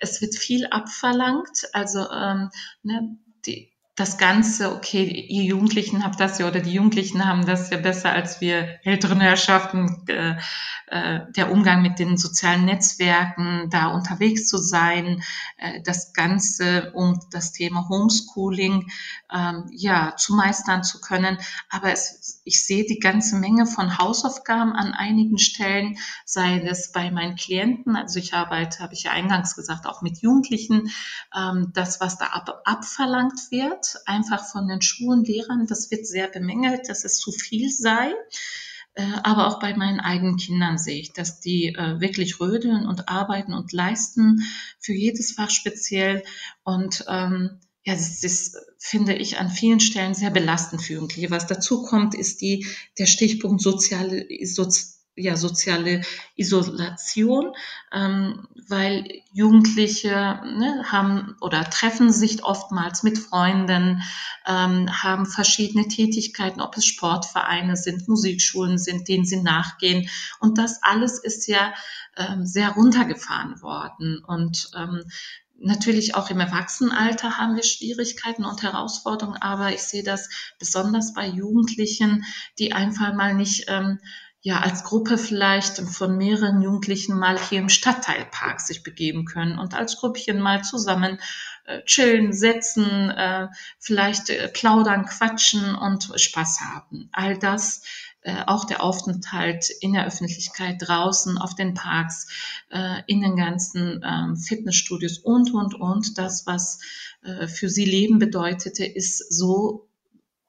Es 0.00 0.20
wird 0.20 0.34
viel 0.34 0.66
abverlangt, 0.66 1.68
also 1.72 2.10
ähm, 2.10 2.50
ne, 2.82 3.16
die, 3.46 3.71
das 3.94 4.16
Ganze, 4.16 4.74
okay, 4.74 5.04
ihr 5.04 5.44
Jugendlichen 5.44 6.02
habt 6.02 6.18
das 6.18 6.38
ja 6.38 6.48
oder 6.48 6.60
die 6.60 6.72
Jugendlichen 6.72 7.26
haben 7.26 7.44
das 7.44 7.68
ja 7.68 7.76
besser 7.76 8.10
als 8.10 8.40
wir 8.40 8.78
älteren 8.84 9.20
Herrschaften, 9.20 10.04
äh, 10.08 10.36
äh, 10.86 11.20
der 11.36 11.50
Umgang 11.50 11.82
mit 11.82 11.98
den 11.98 12.16
sozialen 12.16 12.64
Netzwerken, 12.64 13.68
da 13.70 13.88
unterwegs 13.88 14.46
zu 14.46 14.56
sein, 14.56 15.22
äh, 15.58 15.82
das 15.82 16.14
Ganze 16.14 16.92
um 16.94 17.20
das 17.30 17.52
Thema 17.52 17.86
Homeschooling 17.90 18.90
ähm, 19.30 19.66
ja 19.70 20.14
zu 20.16 20.34
meistern 20.34 20.84
zu 20.84 21.00
können. 21.00 21.36
Aber 21.68 21.92
es, 21.92 22.40
ich 22.44 22.64
sehe 22.64 22.86
die 22.86 22.98
ganze 22.98 23.36
Menge 23.36 23.66
von 23.66 23.98
Hausaufgaben 23.98 24.72
an 24.72 24.94
einigen 24.94 25.38
Stellen, 25.38 25.98
sei 26.24 26.60
es 26.60 26.92
bei 26.92 27.10
meinen 27.10 27.36
Klienten, 27.36 27.94
also 27.94 28.18
ich 28.18 28.32
arbeite, 28.32 28.78
habe 28.80 28.94
ich 28.94 29.02
ja 29.02 29.12
eingangs 29.12 29.54
gesagt, 29.54 29.86
auch 29.86 30.00
mit 30.00 30.22
Jugendlichen, 30.22 30.90
ähm, 31.36 31.72
das, 31.74 32.00
was 32.00 32.16
da 32.16 32.26
ab, 32.26 32.62
abverlangt 32.64 33.50
wird 33.50 33.81
einfach 34.06 34.50
von 34.50 34.68
den 34.68 34.82
Schulen, 34.82 35.24
Lehrern, 35.24 35.66
das 35.66 35.90
wird 35.90 36.06
sehr 36.06 36.28
bemängelt, 36.28 36.88
dass 36.88 37.04
es 37.04 37.18
zu 37.18 37.32
viel 37.32 37.70
sei. 37.70 38.12
Äh, 38.94 39.04
aber 39.22 39.48
auch 39.48 39.58
bei 39.58 39.74
meinen 39.74 40.00
eigenen 40.00 40.36
Kindern 40.36 40.76
sehe 40.76 41.00
ich, 41.00 41.12
dass 41.12 41.40
die 41.40 41.68
äh, 41.68 42.00
wirklich 42.00 42.40
rödeln 42.40 42.86
und 42.86 43.08
arbeiten 43.08 43.54
und 43.54 43.72
leisten, 43.72 44.42
für 44.78 44.92
jedes 44.92 45.32
Fach 45.32 45.50
speziell. 45.50 46.22
Und 46.62 47.04
ähm, 47.08 47.60
ja, 47.84 47.94
das 47.94 48.22
ist, 48.22 48.56
finde 48.78 49.14
ich, 49.14 49.38
an 49.38 49.48
vielen 49.48 49.80
Stellen 49.80 50.14
sehr 50.14 50.30
belastend 50.30 50.82
für 50.82 50.94
Jugendliche. 50.94 51.30
Was 51.30 51.46
dazu 51.46 51.82
kommt, 51.82 52.14
ist 52.14 52.42
die, 52.42 52.66
der 52.98 53.06
Stichpunkt 53.06 53.62
soziale, 53.62 54.26
Sozi 54.44 55.01
ja, 55.14 55.36
soziale 55.36 56.02
Isolation, 56.36 57.52
ähm, 57.92 58.48
weil 58.68 59.06
Jugendliche 59.32 60.08
ne, 60.10 60.84
haben 60.90 61.36
oder 61.40 61.64
treffen 61.68 62.10
sich 62.10 62.44
oftmals 62.44 63.02
mit 63.02 63.18
Freunden, 63.18 64.02
ähm, 64.46 64.88
haben 64.90 65.26
verschiedene 65.26 65.88
Tätigkeiten, 65.88 66.62
ob 66.62 66.76
es 66.76 66.86
Sportvereine 66.86 67.76
sind, 67.76 68.08
Musikschulen 68.08 68.78
sind, 68.78 69.08
denen 69.08 69.26
sie 69.26 69.42
nachgehen. 69.42 70.08
Und 70.40 70.56
das 70.56 70.82
alles 70.82 71.18
ist 71.18 71.46
ja 71.46 71.74
ähm, 72.16 72.46
sehr 72.46 72.70
runtergefahren 72.70 73.60
worden. 73.60 74.22
Und 74.26 74.70
ähm, 74.76 75.02
Natürlich 75.64 76.16
auch 76.16 76.28
im 76.28 76.40
Erwachsenenalter 76.40 77.38
haben 77.38 77.54
wir 77.54 77.62
Schwierigkeiten 77.62 78.44
und 78.44 78.64
Herausforderungen, 78.64 79.40
aber 79.40 79.72
ich 79.72 79.82
sehe 79.82 80.02
das 80.02 80.28
besonders 80.58 81.14
bei 81.14 81.28
Jugendlichen, 81.28 82.24
die 82.58 82.72
einfach 82.72 83.14
mal 83.14 83.32
nicht 83.32 83.66
ähm, 83.68 84.00
ja 84.42 84.60
als 84.60 84.82
Gruppe 84.82 85.18
vielleicht 85.18 85.78
von 85.78 86.18
mehreren 86.18 86.62
Jugendlichen 86.62 87.16
mal 87.16 87.38
hier 87.38 87.60
im 87.60 87.68
Stadtteilpark 87.68 88.60
sich 88.60 88.82
begeben 88.82 89.24
können 89.24 89.58
und 89.58 89.74
als 89.74 89.96
Gruppchen 89.96 90.40
mal 90.40 90.62
zusammen 90.62 91.18
äh, 91.64 91.82
chillen, 91.84 92.32
setzen, 92.32 93.10
äh, 93.10 93.48
vielleicht 93.78 94.30
äh, 94.30 94.48
plaudern, 94.48 95.06
quatschen 95.06 95.76
und 95.76 96.10
Spaß 96.16 96.60
haben. 96.60 97.08
All 97.12 97.38
das 97.38 97.82
äh, 98.22 98.42
auch 98.46 98.64
der 98.64 98.82
Aufenthalt 98.82 99.70
in 99.80 99.92
der 99.92 100.06
Öffentlichkeit 100.06 100.76
draußen 100.80 101.38
auf 101.38 101.54
den 101.54 101.74
Parks, 101.74 102.28
äh, 102.70 103.02
in 103.06 103.20
den 103.20 103.36
ganzen 103.36 104.00
ähm, 104.04 104.36
Fitnessstudios 104.36 105.18
und, 105.18 105.54
und, 105.54 105.74
und. 105.74 106.18
Das, 106.18 106.46
was 106.46 106.80
äh, 107.22 107.46
für 107.46 107.68
sie 107.68 107.84
Leben 107.84 108.18
bedeutete, 108.18 108.84
ist 108.84 109.32
so 109.32 109.88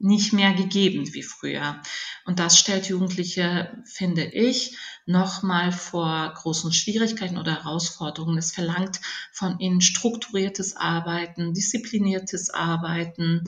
nicht 0.04 0.34
mehr 0.34 0.54
gegeben 0.54 1.14
wie 1.14 1.24
früher. 1.24 1.82
Und 2.26 2.40
das 2.40 2.60
stellt 2.60 2.90
Jugendliche, 2.90 3.82
finde 3.86 4.26
ich, 4.26 4.78
nochmal 5.06 5.72
vor 5.72 6.34
großen 6.36 6.74
Schwierigkeiten 6.74 7.38
oder 7.38 7.64
Herausforderungen. 7.64 8.38
Es 8.38 8.52
verlangt 8.52 9.00
von 9.32 9.60
ihnen 9.60 9.80
strukturiertes 9.80 10.76
Arbeiten, 10.76 11.54
diszipliniertes 11.54 12.50
Arbeiten, 12.50 13.46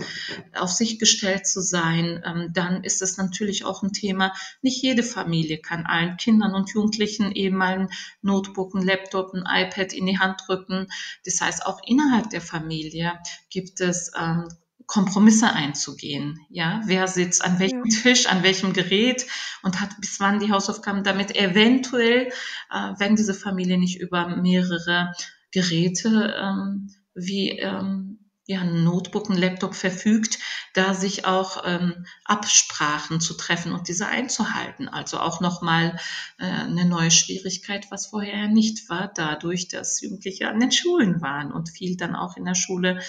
auf 0.53 0.71
sich 0.71 0.97
gestellt 0.97 1.45
zu 1.45 1.61
sein. 1.61 2.23
Ähm, 2.25 2.51
dann 2.53 2.83
ist 2.85 3.01
es 3.01 3.17
natürlich 3.17 3.65
auch 3.65 3.83
ein 3.83 3.91
Thema, 3.91 4.33
nicht 4.61 4.81
jede 4.81 5.03
Familie 5.03 5.57
kann 5.57 5.85
allen 5.85 6.15
Kindern 6.15 6.55
und 6.55 6.73
Jugendlichen 6.73 7.33
eben 7.33 7.57
mal 7.57 7.79
ein 7.79 7.89
Notebook, 8.21 8.73
ein 8.75 8.81
Laptop, 8.81 9.33
ein 9.33 9.43
iPad 9.45 9.91
in 9.91 10.05
die 10.05 10.19
Hand 10.19 10.41
drücken. 10.47 10.87
Das 11.25 11.41
heißt, 11.41 11.65
auch 11.65 11.81
innerhalb 11.85 12.29
der 12.29 12.41
Familie 12.41 13.13
gibt 13.49 13.81
es 13.81 14.11
ähm, 14.17 14.47
Kompromisse 14.87 15.51
einzugehen. 15.51 16.39
Ja, 16.49 16.81
wer 16.85 17.07
sitzt 17.07 17.43
an 17.43 17.59
welchem 17.59 17.83
ja. 17.85 18.01
Tisch, 18.01 18.27
an 18.27 18.43
welchem 18.43 18.73
Gerät 18.73 19.25
und 19.63 19.81
hat 19.81 19.99
bis 19.99 20.19
wann 20.19 20.39
die 20.39 20.51
Hausaufgaben, 20.51 21.03
damit 21.03 21.35
eventuell, 21.35 22.27
äh, 22.71 22.93
wenn 22.97 23.15
diese 23.15 23.33
Familie 23.33 23.77
nicht 23.77 23.99
über 23.99 24.27
mehrere 24.27 25.13
Geräte 25.51 26.35
ähm, 26.39 26.91
wie 27.15 27.51
ähm, 27.59 28.19
ja, 28.47 28.61
ein 28.61 28.83
Notebook, 28.83 29.29
ein 29.29 29.37
Laptop 29.37 29.73
verfügt, 29.73 30.37
da 30.73 30.93
sich 30.93 31.25
auch 31.25 31.63
ähm, 31.65 32.05
Absprachen 32.25 33.19
zu 33.19 33.33
treffen 33.33 33.71
und 33.71 33.87
diese 33.87 34.07
einzuhalten. 34.07 34.87
Also 34.87 35.19
auch 35.19 35.41
nochmal 35.41 35.97
äh, 36.37 36.45
eine 36.45 36.85
neue 36.85 37.09
Schwierigkeit, 37.09 37.87
was 37.89 38.07
vorher 38.07 38.47
nicht 38.47 38.87
war, 38.89 39.11
dadurch, 39.11 39.67
dass 39.67 39.99
Jugendliche 40.01 40.47
an 40.47 40.59
den 40.59 40.71
Schulen 40.71 41.21
waren 41.21 41.51
und 41.51 41.69
viel 41.69 41.97
dann 41.97 42.15
auch 42.15 42.37
in 42.37 42.45
der 42.45 42.55
Schule 42.55 43.01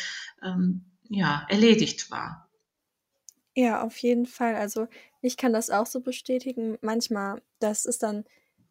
ähm, 0.42 0.86
ja, 1.08 1.46
erledigt 1.48 2.10
war. 2.10 2.48
Ja, 3.54 3.82
auf 3.82 3.96
jeden 3.98 4.26
Fall. 4.26 4.54
Also 4.54 4.86
ich 5.22 5.36
kann 5.36 5.52
das 5.52 5.70
auch 5.70 5.86
so 5.86 6.00
bestätigen. 6.00 6.76
Manchmal, 6.82 7.42
das 7.58 7.86
ist 7.86 8.02
dann 8.02 8.24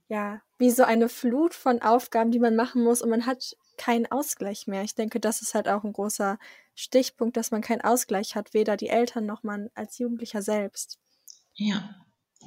ja 0.07 0.41
wie 0.59 0.69
so 0.69 0.83
eine 0.83 1.09
Flut 1.09 1.53
von 1.53 1.81
Aufgaben, 1.81 2.31
die 2.31 2.39
man 2.39 2.55
machen 2.55 2.83
muss 2.83 3.01
und 3.01 3.09
man 3.09 3.25
hat 3.25 3.57
keinen 3.77 4.05
Ausgleich 4.05 4.67
mehr. 4.67 4.83
Ich 4.83 4.95
denke, 4.95 5.19
das 5.19 5.41
ist 5.41 5.55
halt 5.55 5.67
auch 5.67 5.83
ein 5.83 5.93
großer 5.93 6.37
Stichpunkt, 6.75 7.35
dass 7.35 7.51
man 7.51 7.61
keinen 7.61 7.81
Ausgleich 7.81 8.35
hat, 8.35 8.53
weder 8.53 8.77
die 8.77 8.89
Eltern 8.89 9.25
noch 9.25 9.43
man 9.43 9.69
als 9.73 9.97
Jugendlicher 9.97 10.41
selbst. 10.41 10.99
Ja, 11.55 11.95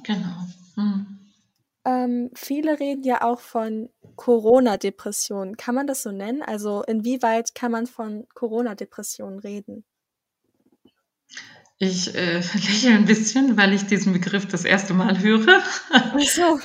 genau. 0.03 0.47
Hm. 0.75 1.28
Ähm, 1.89 2.29
viele 2.35 2.79
reden 2.79 3.03
ja 3.03 3.23
auch 3.23 3.39
von 3.39 3.89
Corona-Depression. 4.15 5.57
Kann 5.57 5.73
man 5.73 5.87
das 5.87 6.03
so 6.03 6.11
nennen? 6.11 6.43
Also 6.43 6.83
inwieweit 6.83 7.55
kann 7.55 7.71
man 7.71 7.87
von 7.87 8.27
Corona-Depression 8.35 9.39
reden? 9.39 9.83
Ich 11.79 12.13
äh, 12.13 12.41
lächle 12.53 12.91
ein 12.91 13.05
bisschen, 13.05 13.57
weil 13.57 13.73
ich 13.73 13.87
diesen 13.87 14.13
Begriff 14.13 14.47
das 14.47 14.65
erste 14.65 14.93
Mal 14.93 15.19
höre. 15.19 15.63
Ach 15.89 16.19
so. 16.19 16.59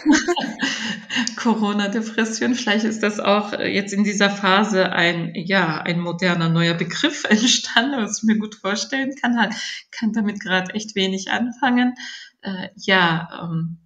Corona-Depression, 1.36 2.54
vielleicht 2.54 2.84
ist 2.84 3.02
das 3.02 3.18
auch 3.18 3.54
äh, 3.54 3.72
jetzt 3.72 3.94
in 3.94 4.04
dieser 4.04 4.28
Phase 4.28 4.92
ein, 4.92 5.32
ja, 5.34 5.80
ein 5.80 6.00
moderner 6.00 6.50
neuer 6.50 6.74
Begriff 6.74 7.24
entstanden, 7.30 7.96
was 7.96 8.18
ich 8.18 8.24
mir 8.24 8.38
gut 8.38 8.56
vorstellen 8.56 9.14
kann. 9.22 9.54
Kann 9.90 10.12
damit 10.12 10.40
gerade 10.40 10.74
echt 10.74 10.94
wenig 10.96 11.30
anfangen. 11.30 11.94
Äh, 12.42 12.68
ja, 12.76 13.28
ähm, 13.42 13.78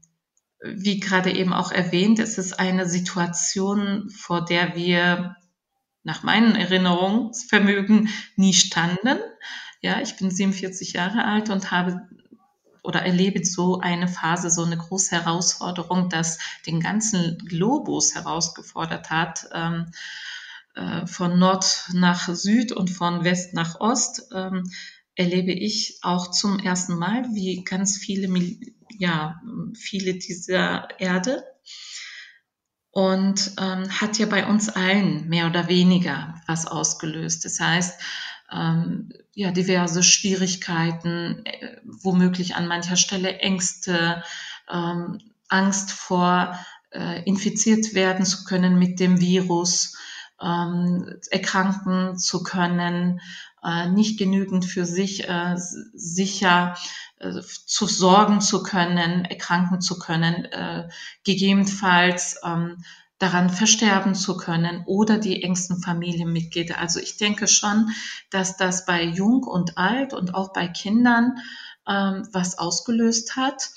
wie 0.63 1.01
gerade 1.01 1.33
eben 1.33 1.53
auch 1.53 1.71
erwähnt, 1.73 2.19
es 2.19 2.39
ist 2.39 2.59
eine 2.59 2.89
Situation, 2.89 4.11
vor 4.11 4.45
der 4.45 4.75
wir 4.75 5.37
nach 6.03 6.23
meinen 6.23 6.57
Erinnerungsvermögen 6.57 8.09
nie 8.37 8.55
standen. 8.55 9.19
Ja, 9.81 10.01
ich 10.01 10.17
bin 10.17 10.31
47 10.31 10.95
Jahre 10.95 11.25
alt 11.25 11.51
und 11.51 11.71
habe 11.71 12.09
oder 12.83 13.03
erlebe 13.03 13.45
so 13.45 13.81
eine 13.81 14.09
Phase, 14.09 14.51
so 14.51 14.65
eine 14.65 14.79
große 14.79 15.15
Herausforderung, 15.15 16.09
das 16.09 16.39
den 16.67 16.81
ganzen 16.81 17.37
Globus 17.39 18.15
herausgefordert 18.15 19.11
hat, 19.11 19.47
ähm, 19.53 19.93
äh, 20.75 21.07
von 21.07 21.39
Nord 21.39 21.91
nach 21.93 22.29
Süd 22.29 22.73
und 22.73 22.89
von 22.91 23.25
West 23.25 23.53
nach 23.53 23.79
Ost, 23.81 24.31
ähm, 24.35 24.71
erlebe 25.19 25.53
ich 25.53 25.99
auch 26.03 26.31
zum 26.31 26.59
ersten 26.61 26.97
Mal, 26.97 27.25
wie 27.35 27.65
ganz 27.65 27.99
viele 27.99 28.29
ja, 28.99 29.41
viele 29.75 30.15
dieser 30.15 30.89
Erde 30.99 31.45
und 32.91 33.53
ähm, 33.61 34.01
hat 34.01 34.19
ja 34.19 34.27
bei 34.27 34.47
uns 34.47 34.69
allen 34.69 35.29
mehr 35.29 35.47
oder 35.47 35.69
weniger 35.69 36.41
was 36.47 36.67
ausgelöst. 36.67 37.45
Das 37.45 37.61
heißt, 37.61 38.01
ähm, 38.53 39.13
ja, 39.35 39.51
diverse 39.51 40.03
Schwierigkeiten, 40.03 41.45
äh, 41.45 41.77
womöglich 41.85 42.55
an 42.55 42.67
mancher 42.67 42.97
Stelle 42.97 43.39
Ängste, 43.39 44.23
ähm, 44.71 45.19
Angst 45.49 45.93
vor 45.93 46.59
äh, 46.91 47.23
infiziert 47.25 47.95
werden 47.95 48.25
zu 48.25 48.45
können 48.45 48.79
mit 48.79 49.01
dem 49.01 49.21
Virus, 49.21 49.97
ähm, 50.41 51.19
erkranken 51.31 52.19
zu 52.19 52.43
können, 52.43 53.21
äh, 53.63 53.89
nicht 53.89 54.19
genügend 54.19 54.65
für 54.65 54.85
sich 54.85 55.29
äh, 55.29 55.57
sicher 55.57 56.77
äh, 57.19 57.41
zu 57.67 57.87
sorgen 57.87 58.41
zu 58.41 58.63
können, 58.63 59.25
erkranken 59.25 59.81
zu 59.81 59.99
können, 59.99 60.45
äh, 60.47 60.89
gegebenenfalls 61.25 62.41
ähm, 62.45 62.85
daran 63.19 63.51
versterben 63.51 64.15
zu 64.15 64.37
können 64.37 64.85
oder 64.87 65.19
die 65.19 65.43
engsten 65.43 65.83
Familienmitglieder. 65.83 66.79
Also 66.79 67.01
ich 67.01 67.17
denke 67.17 67.49
schon, 67.49 67.91
dass 68.31 68.57
das 68.57 68.87
bei 68.87 69.03
Jung 69.03 69.43
und 69.43 69.77
Alt 69.77 70.15
und 70.15 70.35
auch 70.35 70.53
bei 70.53 70.69
Kindern 70.69 71.39
ähm, 71.89 72.29
was 72.33 72.59
ausgelöst 72.59 73.35
hat. 73.37 73.71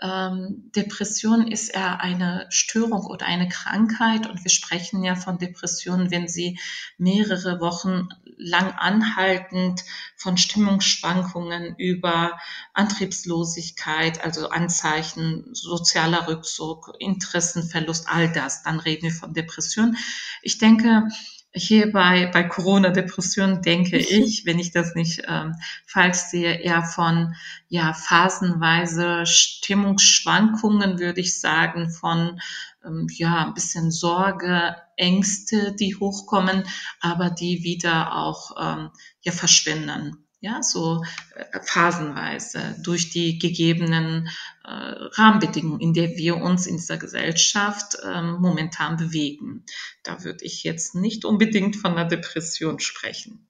Ähm, 0.00 0.70
Depression 0.76 1.46
ist 1.50 1.70
eher 1.70 2.00
eine 2.00 2.46
Störung 2.50 3.06
oder 3.06 3.24
eine 3.26 3.48
Krankheit 3.48 4.28
und 4.28 4.44
wir 4.44 4.50
sprechen 4.50 5.02
ja 5.02 5.14
von 5.14 5.38
Depressionen, 5.38 6.10
wenn 6.10 6.28
sie 6.28 6.58
mehrere 6.98 7.60
Wochen 7.60 8.08
lang 8.36 8.72
anhaltend 8.72 9.84
von 10.16 10.36
Stimmungsschwankungen 10.36 11.76
über 11.78 12.38
Antriebslosigkeit, 12.74 14.22
also 14.22 14.50
Anzeichen 14.50 15.48
sozialer 15.52 16.28
Rückzug, 16.28 16.92
Interessenverlust, 16.98 18.06
all 18.08 18.30
das, 18.30 18.62
dann 18.62 18.80
reden 18.80 19.04
wir 19.04 19.12
von 19.12 19.32
Depression. 19.32 19.96
Ich 20.42 20.58
denke, 20.58 21.08
hier 21.56 21.90
bei, 21.90 22.26
bei 22.26 22.44
Corona-Depression 22.44 23.62
denke 23.62 23.96
ich, 23.96 24.44
wenn 24.44 24.58
ich 24.58 24.72
das 24.72 24.94
nicht 24.94 25.22
ähm, 25.26 25.54
falsch 25.86 26.18
sehe, 26.18 26.60
eher 26.60 26.82
von 26.82 27.34
ja 27.68 27.94
phasenweise 27.94 29.24
Stimmungsschwankungen, 29.24 30.98
würde 30.98 31.20
ich 31.20 31.40
sagen, 31.40 31.90
von 31.90 32.40
ähm, 32.84 33.06
ja 33.10 33.46
ein 33.46 33.54
bisschen 33.54 33.90
Sorge, 33.90 34.76
Ängste, 34.96 35.74
die 35.74 35.96
hochkommen, 35.96 36.64
aber 37.00 37.30
die 37.30 37.64
wieder 37.64 38.14
auch 38.14 38.52
ähm, 38.60 38.90
ja 39.22 39.32
verschwinden 39.32 40.25
ja, 40.40 40.62
so 40.62 41.02
äh, 41.34 41.60
phasenweise 41.62 42.76
durch 42.82 43.10
die 43.10 43.38
gegebenen 43.38 44.28
äh, 44.64 44.70
Rahmenbedingungen, 44.70 45.80
in 45.80 45.94
der 45.94 46.16
wir 46.16 46.36
uns 46.36 46.66
in 46.66 46.76
dieser 46.76 46.98
Gesellschaft 46.98 47.96
ähm, 48.04 48.36
momentan 48.40 48.96
bewegen. 48.96 49.64
Da 50.02 50.24
würde 50.24 50.44
ich 50.44 50.62
jetzt 50.62 50.94
nicht 50.94 51.24
unbedingt 51.24 51.76
von 51.76 51.92
einer 51.92 52.08
Depression 52.08 52.78
sprechen. 52.78 53.48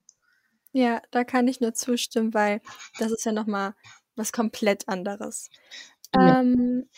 Ja, 0.71 1.01
da 1.11 1.23
kann 1.23 1.47
ich 1.47 1.59
nur 1.59 1.73
zustimmen, 1.73 2.33
weil 2.33 2.61
das 2.99 3.11
ist 3.11 3.25
ja 3.25 3.31
nochmal 3.31 3.73
was 4.15 4.31
komplett 4.31 4.87
anderes. 4.87 5.49
Ja. 6.15 6.39
Ähm, 6.39 6.89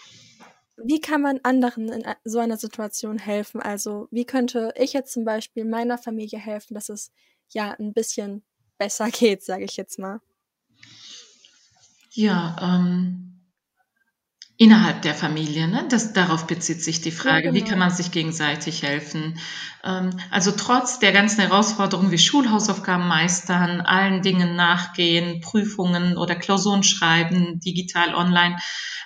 wie 0.78 1.02
kann 1.02 1.22
man 1.22 1.40
anderen 1.44 1.90
in 1.90 2.04
so 2.24 2.40
einer 2.40 2.58
Situation 2.58 3.18
helfen? 3.18 3.62
Also, 3.62 4.08
wie 4.12 4.26
könnte 4.26 4.74
ich 4.78 4.94
jetzt 4.94 5.14
zum 5.14 5.26
Beispiel 5.26 5.66
meiner 5.66 5.98
Familie 5.98 6.40
helfen, 6.40 6.74
dass 6.74 6.90
es 6.90 7.12
ja 7.50 7.72
ein 7.72 7.94
bisschen 7.94 8.44
besser 8.80 9.10
geht, 9.12 9.44
sage 9.44 9.66
ich 9.66 9.78
jetzt 9.78 10.00
mal? 10.00 10.20
Ja, 12.12 12.56
ähm, 12.60 13.30
Innerhalb 14.62 15.04
der 15.04 15.16
Familie, 15.16 15.70
ne? 15.70 15.86
das, 15.88 16.12
darauf 16.12 16.46
bezieht 16.46 16.84
sich 16.84 17.00
die 17.00 17.14
Frage, 17.14 17.46
ja, 17.46 17.52
genau. 17.52 17.54
wie 17.54 17.70
kann 17.70 17.80
man 17.80 17.92
sich 17.92 18.12
gegenseitig 18.12 18.84
helfen. 18.84 19.40
Ähm, 19.86 20.10
also 20.32 20.52
trotz 20.52 21.00
der 21.00 21.14
ganzen 21.14 21.40
Herausforderungen 21.40 22.12
wie 22.12 22.18
Schulhausaufgaben 22.18 23.08
meistern, 23.08 23.80
allen 23.80 24.22
Dingen 24.22 24.58
nachgehen, 24.58 25.40
Prüfungen 25.40 26.18
oder 26.18 26.36
Klausuren 26.36 26.84
schreiben, 26.84 27.62
digital, 27.62 28.14
online, 28.14 28.58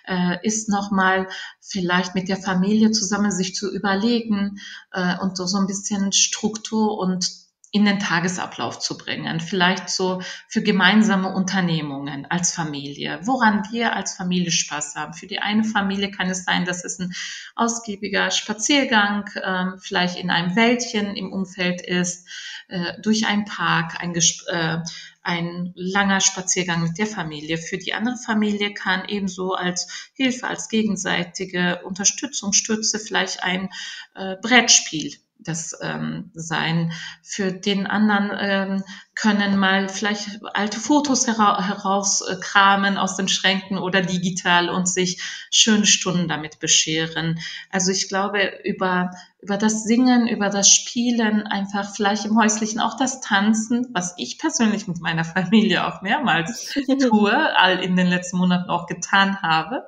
äh, 0.08 0.38
ist 0.42 0.70
nochmal 0.70 1.28
vielleicht 1.62 2.16
mit 2.16 2.30
der 2.30 2.38
Familie 2.38 2.90
zusammen 2.90 3.32
sich 3.32 3.54
zu 3.54 3.72
überlegen 3.72 4.60
äh, 4.92 5.20
und 5.20 5.38
so, 5.38 5.46
so 5.46 5.60
ein 5.60 5.68
bisschen 5.68 6.14
Struktur 6.14 6.98
und 6.98 7.43
in 7.74 7.86
den 7.86 7.98
Tagesablauf 7.98 8.78
zu 8.78 9.00
bringen. 9.00 9.40
Vielleicht 9.40 9.90
so 9.90 10.22
für 10.48 10.62
gemeinsame 10.62 11.34
Unternehmungen 11.34 12.28
als 12.30 12.54
Familie, 12.54 13.20
woran 13.24 13.64
wir 13.72 13.96
als 13.96 14.14
Familie 14.14 14.52
Spaß 14.52 14.94
haben. 14.96 15.16
Für 15.16 15.26
die 15.26 15.40
eine 15.40 15.64
Familie 15.64 16.12
kann 16.12 16.30
es 16.30 16.46
sein, 16.46 16.66
dass 16.66 16.86
es 16.86 17.00
ein 17.00 17.14
ausgiebiger 17.56 18.30
Spaziergang 18.30 19.28
ähm, 19.44 19.80
vielleicht 19.80 20.18
in 20.18 20.30
einem 20.30 20.56
Wäldchen 20.56 21.16
im 21.16 21.34
Umfeld 21.34 21.82
ist, 21.82 22.30
äh, 22.68 22.94
durch 23.02 23.26
einen 23.26 23.46
Park, 23.46 24.00
ein, 24.00 24.14
äh, 24.14 24.78
ein 25.24 25.74
langer 25.76 26.22
Spaziergang 26.22 26.84
mit 26.84 27.00
der 27.00 27.08
Familie. 27.08 27.58
Für 27.58 27.80
die 27.80 27.96
andere 27.96 28.18
Familie 28.18 28.76
kann 28.76 29.10
ebenso 29.10 29.54
als 29.56 30.12
Hilfe, 30.14 30.48
als 30.48 30.70
gegenseitige 30.70 31.82
Unterstützung, 31.86 32.54
Stütze 32.54 33.00
vielleicht 33.00 33.42
ein 33.42 33.72
äh, 34.14 34.36
Brettspiel 34.44 35.16
das 35.44 35.78
ähm, 35.82 36.32
sein. 36.34 36.92
Für 37.22 37.52
den 37.52 37.88
anderen 37.88 38.32
ähm, 38.40 38.84
können 39.16 39.58
mal 39.58 39.90
vielleicht 39.90 40.40
alte 40.54 40.80
Fotos 40.80 41.28
hera 41.28 41.64
herauskramen 41.64 42.98
aus 42.98 43.16
den 43.16 43.28
Schränken 43.28 43.78
oder 43.78 44.02
digital 44.02 44.70
und 44.70 44.88
sich 44.90 45.22
schöne 45.52 45.86
Stunden 45.86 46.28
damit 46.28 46.60
bescheren. 46.60 47.40
Also 47.70 47.92
ich 47.92 48.10
glaube, 48.10 48.60
über, 48.64 49.12
über 49.40 49.58
das 49.58 49.84
Singen, 49.84 50.28
über 50.28 50.50
das 50.50 50.70
Spielen, 50.70 51.44
einfach 51.44 51.94
vielleicht 51.94 52.26
im 52.26 52.38
Häuslichen 52.38 52.80
auch 52.80 52.98
das 52.98 53.22
Tanzen, 53.22 53.88
was 53.94 54.16
ich 54.18 54.40
persönlich 54.40 54.88
mit 54.88 55.00
meiner 55.00 55.26
Familie 55.26 55.86
auch 55.86 56.02
mehrmals 56.02 56.74
tue, 57.00 57.58
all 57.58 57.84
in 57.84 57.96
den 57.96 58.08
letzten 58.08 58.38
Monaten 58.38 58.70
auch 58.70 58.88
getan 58.88 59.42
habe 59.42 59.88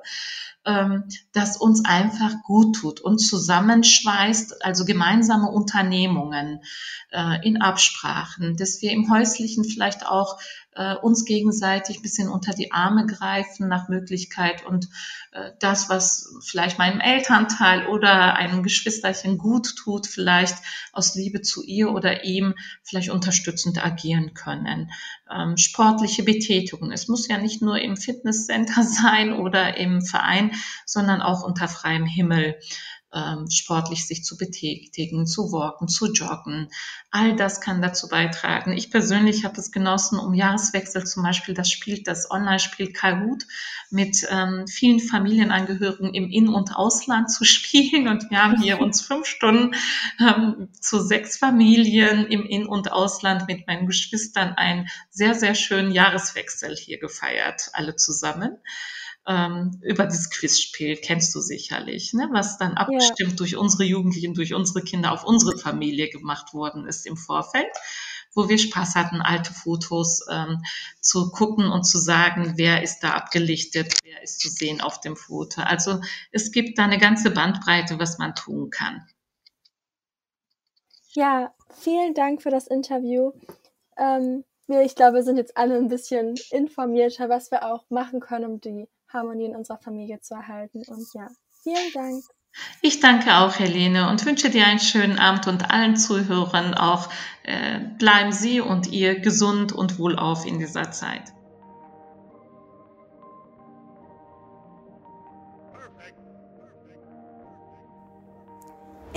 ähm, 0.66 1.04
das 1.32 1.56
uns 1.56 1.84
einfach 1.84 2.42
gut 2.42 2.76
tut 2.76 3.00
und 3.00 3.18
zusammenschweißt, 3.18 4.64
also 4.64 4.84
gemeinsame 4.84 5.48
Unternehmungen 5.48 6.60
äh, 7.12 7.46
in 7.46 7.62
Absprachen, 7.62 8.56
dass 8.56 8.82
wir 8.82 8.90
im 8.90 9.08
Häuslichen 9.16 9.64
vielleicht 9.64 10.06
auch 10.06 10.38
äh, 10.76 10.94
uns 10.94 11.24
gegenseitig 11.24 11.98
ein 11.98 12.02
bisschen 12.02 12.28
unter 12.28 12.52
die 12.52 12.72
Arme 12.72 13.06
greifen 13.06 13.68
nach 13.68 13.88
Möglichkeit 13.88 14.64
und 14.66 14.88
äh, 15.32 15.52
das, 15.58 15.88
was 15.88 16.34
vielleicht 16.44 16.78
meinem 16.78 17.00
Elternteil 17.00 17.86
oder 17.86 18.34
einem 18.34 18.62
Geschwisterchen 18.62 19.38
gut 19.38 19.74
tut, 19.76 20.06
vielleicht 20.06 20.56
aus 20.92 21.14
Liebe 21.14 21.40
zu 21.40 21.62
ihr 21.64 21.90
oder 21.90 22.24
ihm 22.24 22.54
vielleicht 22.82 23.10
unterstützend 23.10 23.84
agieren 23.84 24.34
können. 24.34 24.90
Ähm, 25.34 25.56
sportliche 25.56 26.22
Betätigung. 26.22 26.92
Es 26.92 27.08
muss 27.08 27.26
ja 27.26 27.38
nicht 27.38 27.62
nur 27.62 27.78
im 27.80 27.96
Fitnesscenter 27.96 28.82
sein 28.84 29.32
oder 29.32 29.76
im 29.76 30.02
Verein, 30.02 30.52
sondern 30.84 31.22
auch 31.22 31.42
unter 31.42 31.68
freiem 31.68 32.04
Himmel 32.04 32.56
ähm, 33.16 33.50
sportlich 33.50 34.06
sich 34.06 34.24
zu 34.24 34.36
betätigen, 34.36 35.26
zu 35.26 35.50
walken, 35.52 35.88
zu 35.88 36.12
joggen. 36.12 36.68
All 37.10 37.34
das 37.34 37.60
kann 37.60 37.80
dazu 37.80 38.08
beitragen. 38.08 38.72
Ich 38.72 38.90
persönlich 38.90 39.44
habe 39.44 39.58
es 39.58 39.72
genossen, 39.72 40.18
um 40.18 40.34
Jahreswechsel 40.34 41.04
zum 41.04 41.22
Beispiel 41.22 41.54
das 41.54 41.70
Spiel, 41.70 42.02
das 42.02 42.30
Online-Spiel 42.30 42.92
Kahoot 42.92 43.44
mit 43.90 44.26
ähm, 44.30 44.66
vielen 44.66 45.00
Familienangehörigen 45.00 46.12
im 46.12 46.28
In- 46.30 46.48
und 46.48 46.76
Ausland 46.76 47.30
zu 47.30 47.44
spielen. 47.56 48.08
Und 48.08 48.30
wir 48.30 48.42
haben 48.42 48.60
hier 48.60 48.80
uns 48.80 49.00
fünf 49.00 49.26
Stunden 49.26 49.74
ähm, 50.20 50.68
zu 50.78 51.00
sechs 51.00 51.38
Familien 51.38 52.26
im 52.26 52.44
In- 52.44 52.66
und 52.66 52.92
Ausland 52.92 53.46
mit 53.48 53.66
meinen 53.66 53.86
Geschwistern 53.86 54.52
einen 54.54 54.88
sehr, 55.10 55.34
sehr 55.34 55.54
schönen 55.54 55.90
Jahreswechsel 55.90 56.76
hier 56.76 56.98
gefeiert, 56.98 57.70
alle 57.72 57.96
zusammen 57.96 58.58
ähm, 59.26 59.80
über 59.82 60.06
dieses 60.06 60.30
Quizspiel 60.30 60.96
kennst 60.96 61.34
du 61.34 61.40
sicherlich, 61.40 62.12
ne? 62.12 62.28
was 62.32 62.58
dann 62.58 62.74
abgestimmt 62.74 63.30
ja. 63.32 63.36
durch 63.36 63.56
unsere 63.56 63.84
Jugendlichen, 63.84 64.34
durch 64.34 64.54
unsere 64.54 64.82
Kinder 64.82 65.12
auf 65.12 65.24
unsere 65.24 65.58
Familie 65.58 66.08
gemacht 66.08 66.54
worden 66.54 66.86
ist 66.86 67.06
im 67.06 67.16
Vorfeld, 67.16 67.72
wo 68.34 68.48
wir 68.48 68.58
Spaß 68.58 68.94
hatten, 68.94 69.20
alte 69.20 69.52
Fotos 69.52 70.24
ähm, 70.30 70.62
zu 71.00 71.30
gucken 71.30 71.66
und 71.66 71.84
zu 71.84 71.98
sagen, 71.98 72.54
wer 72.56 72.82
ist 72.82 73.00
da 73.00 73.14
abgelichtet, 73.14 73.94
wer 74.04 74.22
ist 74.22 74.40
zu 74.40 74.48
sehen 74.48 74.80
auf 74.80 75.00
dem 75.00 75.16
Foto. 75.16 75.60
Also 75.62 76.00
es 76.30 76.52
gibt 76.52 76.78
da 76.78 76.84
eine 76.84 76.98
ganze 76.98 77.30
Bandbreite, 77.30 77.98
was 77.98 78.18
man 78.18 78.34
tun 78.34 78.70
kann. 78.70 79.04
Ja, 81.14 81.52
vielen 81.80 82.14
Dank 82.14 82.42
für 82.42 82.50
das 82.50 82.68
Interview. 82.68 83.32
Ähm, 83.96 84.44
ich 84.68 84.94
glaube, 84.94 85.16
wir 85.16 85.22
sind 85.22 85.36
jetzt 85.36 85.56
alle 85.56 85.76
ein 85.76 85.88
bisschen 85.88 86.34
informierter, 86.50 87.28
was 87.28 87.50
wir 87.50 87.64
auch 87.64 87.84
machen 87.88 88.20
können, 88.20 88.44
um 88.44 88.60
die 88.60 88.86
Harmonie 89.16 89.46
in 89.46 89.56
unserer 89.56 89.78
Familie 89.78 90.20
zu 90.20 90.34
erhalten. 90.34 90.82
Und 90.86 91.06
ja, 91.14 91.28
vielen 91.62 91.92
Dank. 91.94 92.24
Ich 92.80 93.00
danke 93.00 93.36
auch, 93.36 93.58
Helene, 93.58 94.08
und 94.08 94.24
wünsche 94.24 94.50
dir 94.50 94.66
einen 94.66 94.78
schönen 94.78 95.18
Abend 95.18 95.46
und 95.46 95.70
allen 95.70 95.96
Zuhörern 95.96 96.74
auch 96.74 97.08
äh, 97.42 97.80
bleiben 97.98 98.32
Sie 98.32 98.60
und 98.60 98.86
ihr 98.92 99.20
gesund 99.20 99.72
und 99.72 99.98
wohlauf 99.98 100.46
in 100.46 100.58
dieser 100.58 100.90
Zeit. 100.90 101.32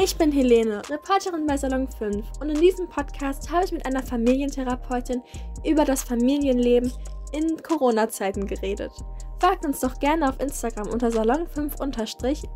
Ich 0.02 0.16
bin 0.16 0.32
Helene, 0.32 0.82
Reporterin 0.90 1.46
bei 1.46 1.58
Salon 1.58 1.90
5 1.90 2.26
und 2.40 2.50
in 2.50 2.62
diesem 2.62 2.88
Podcast 2.88 3.52
habe 3.52 3.66
ich 3.66 3.74
mit 3.74 3.86
einer 3.86 4.02
Familientherapeutin 4.02 5.22
über 5.66 5.84
das 5.84 6.04
Familienleben 6.04 6.92
in 7.34 7.62
Corona-Zeiten 7.62 8.48
geredet. 8.48 8.94
Folgt 9.40 9.66
uns 9.66 9.80
doch 9.80 9.98
gerne 10.00 10.28
auf 10.28 10.40
Instagram 10.40 10.90
unter 10.90 11.08
salon5- 11.08 11.80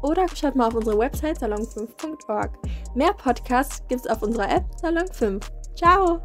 oder 0.01 0.25
schaut 0.35 0.55
mal 0.55 0.67
auf 0.67 0.75
unsere 0.75 0.97
Website 0.97 1.41
salon5.org. 1.41 2.51
Mehr 2.93 3.13
Podcasts 3.13 3.81
gibt's 3.87 4.07
auf 4.07 4.21
unserer 4.21 4.49
App 4.51 4.65
Salon 4.81 5.07
5. 5.11 5.49
Ciao! 5.75 6.21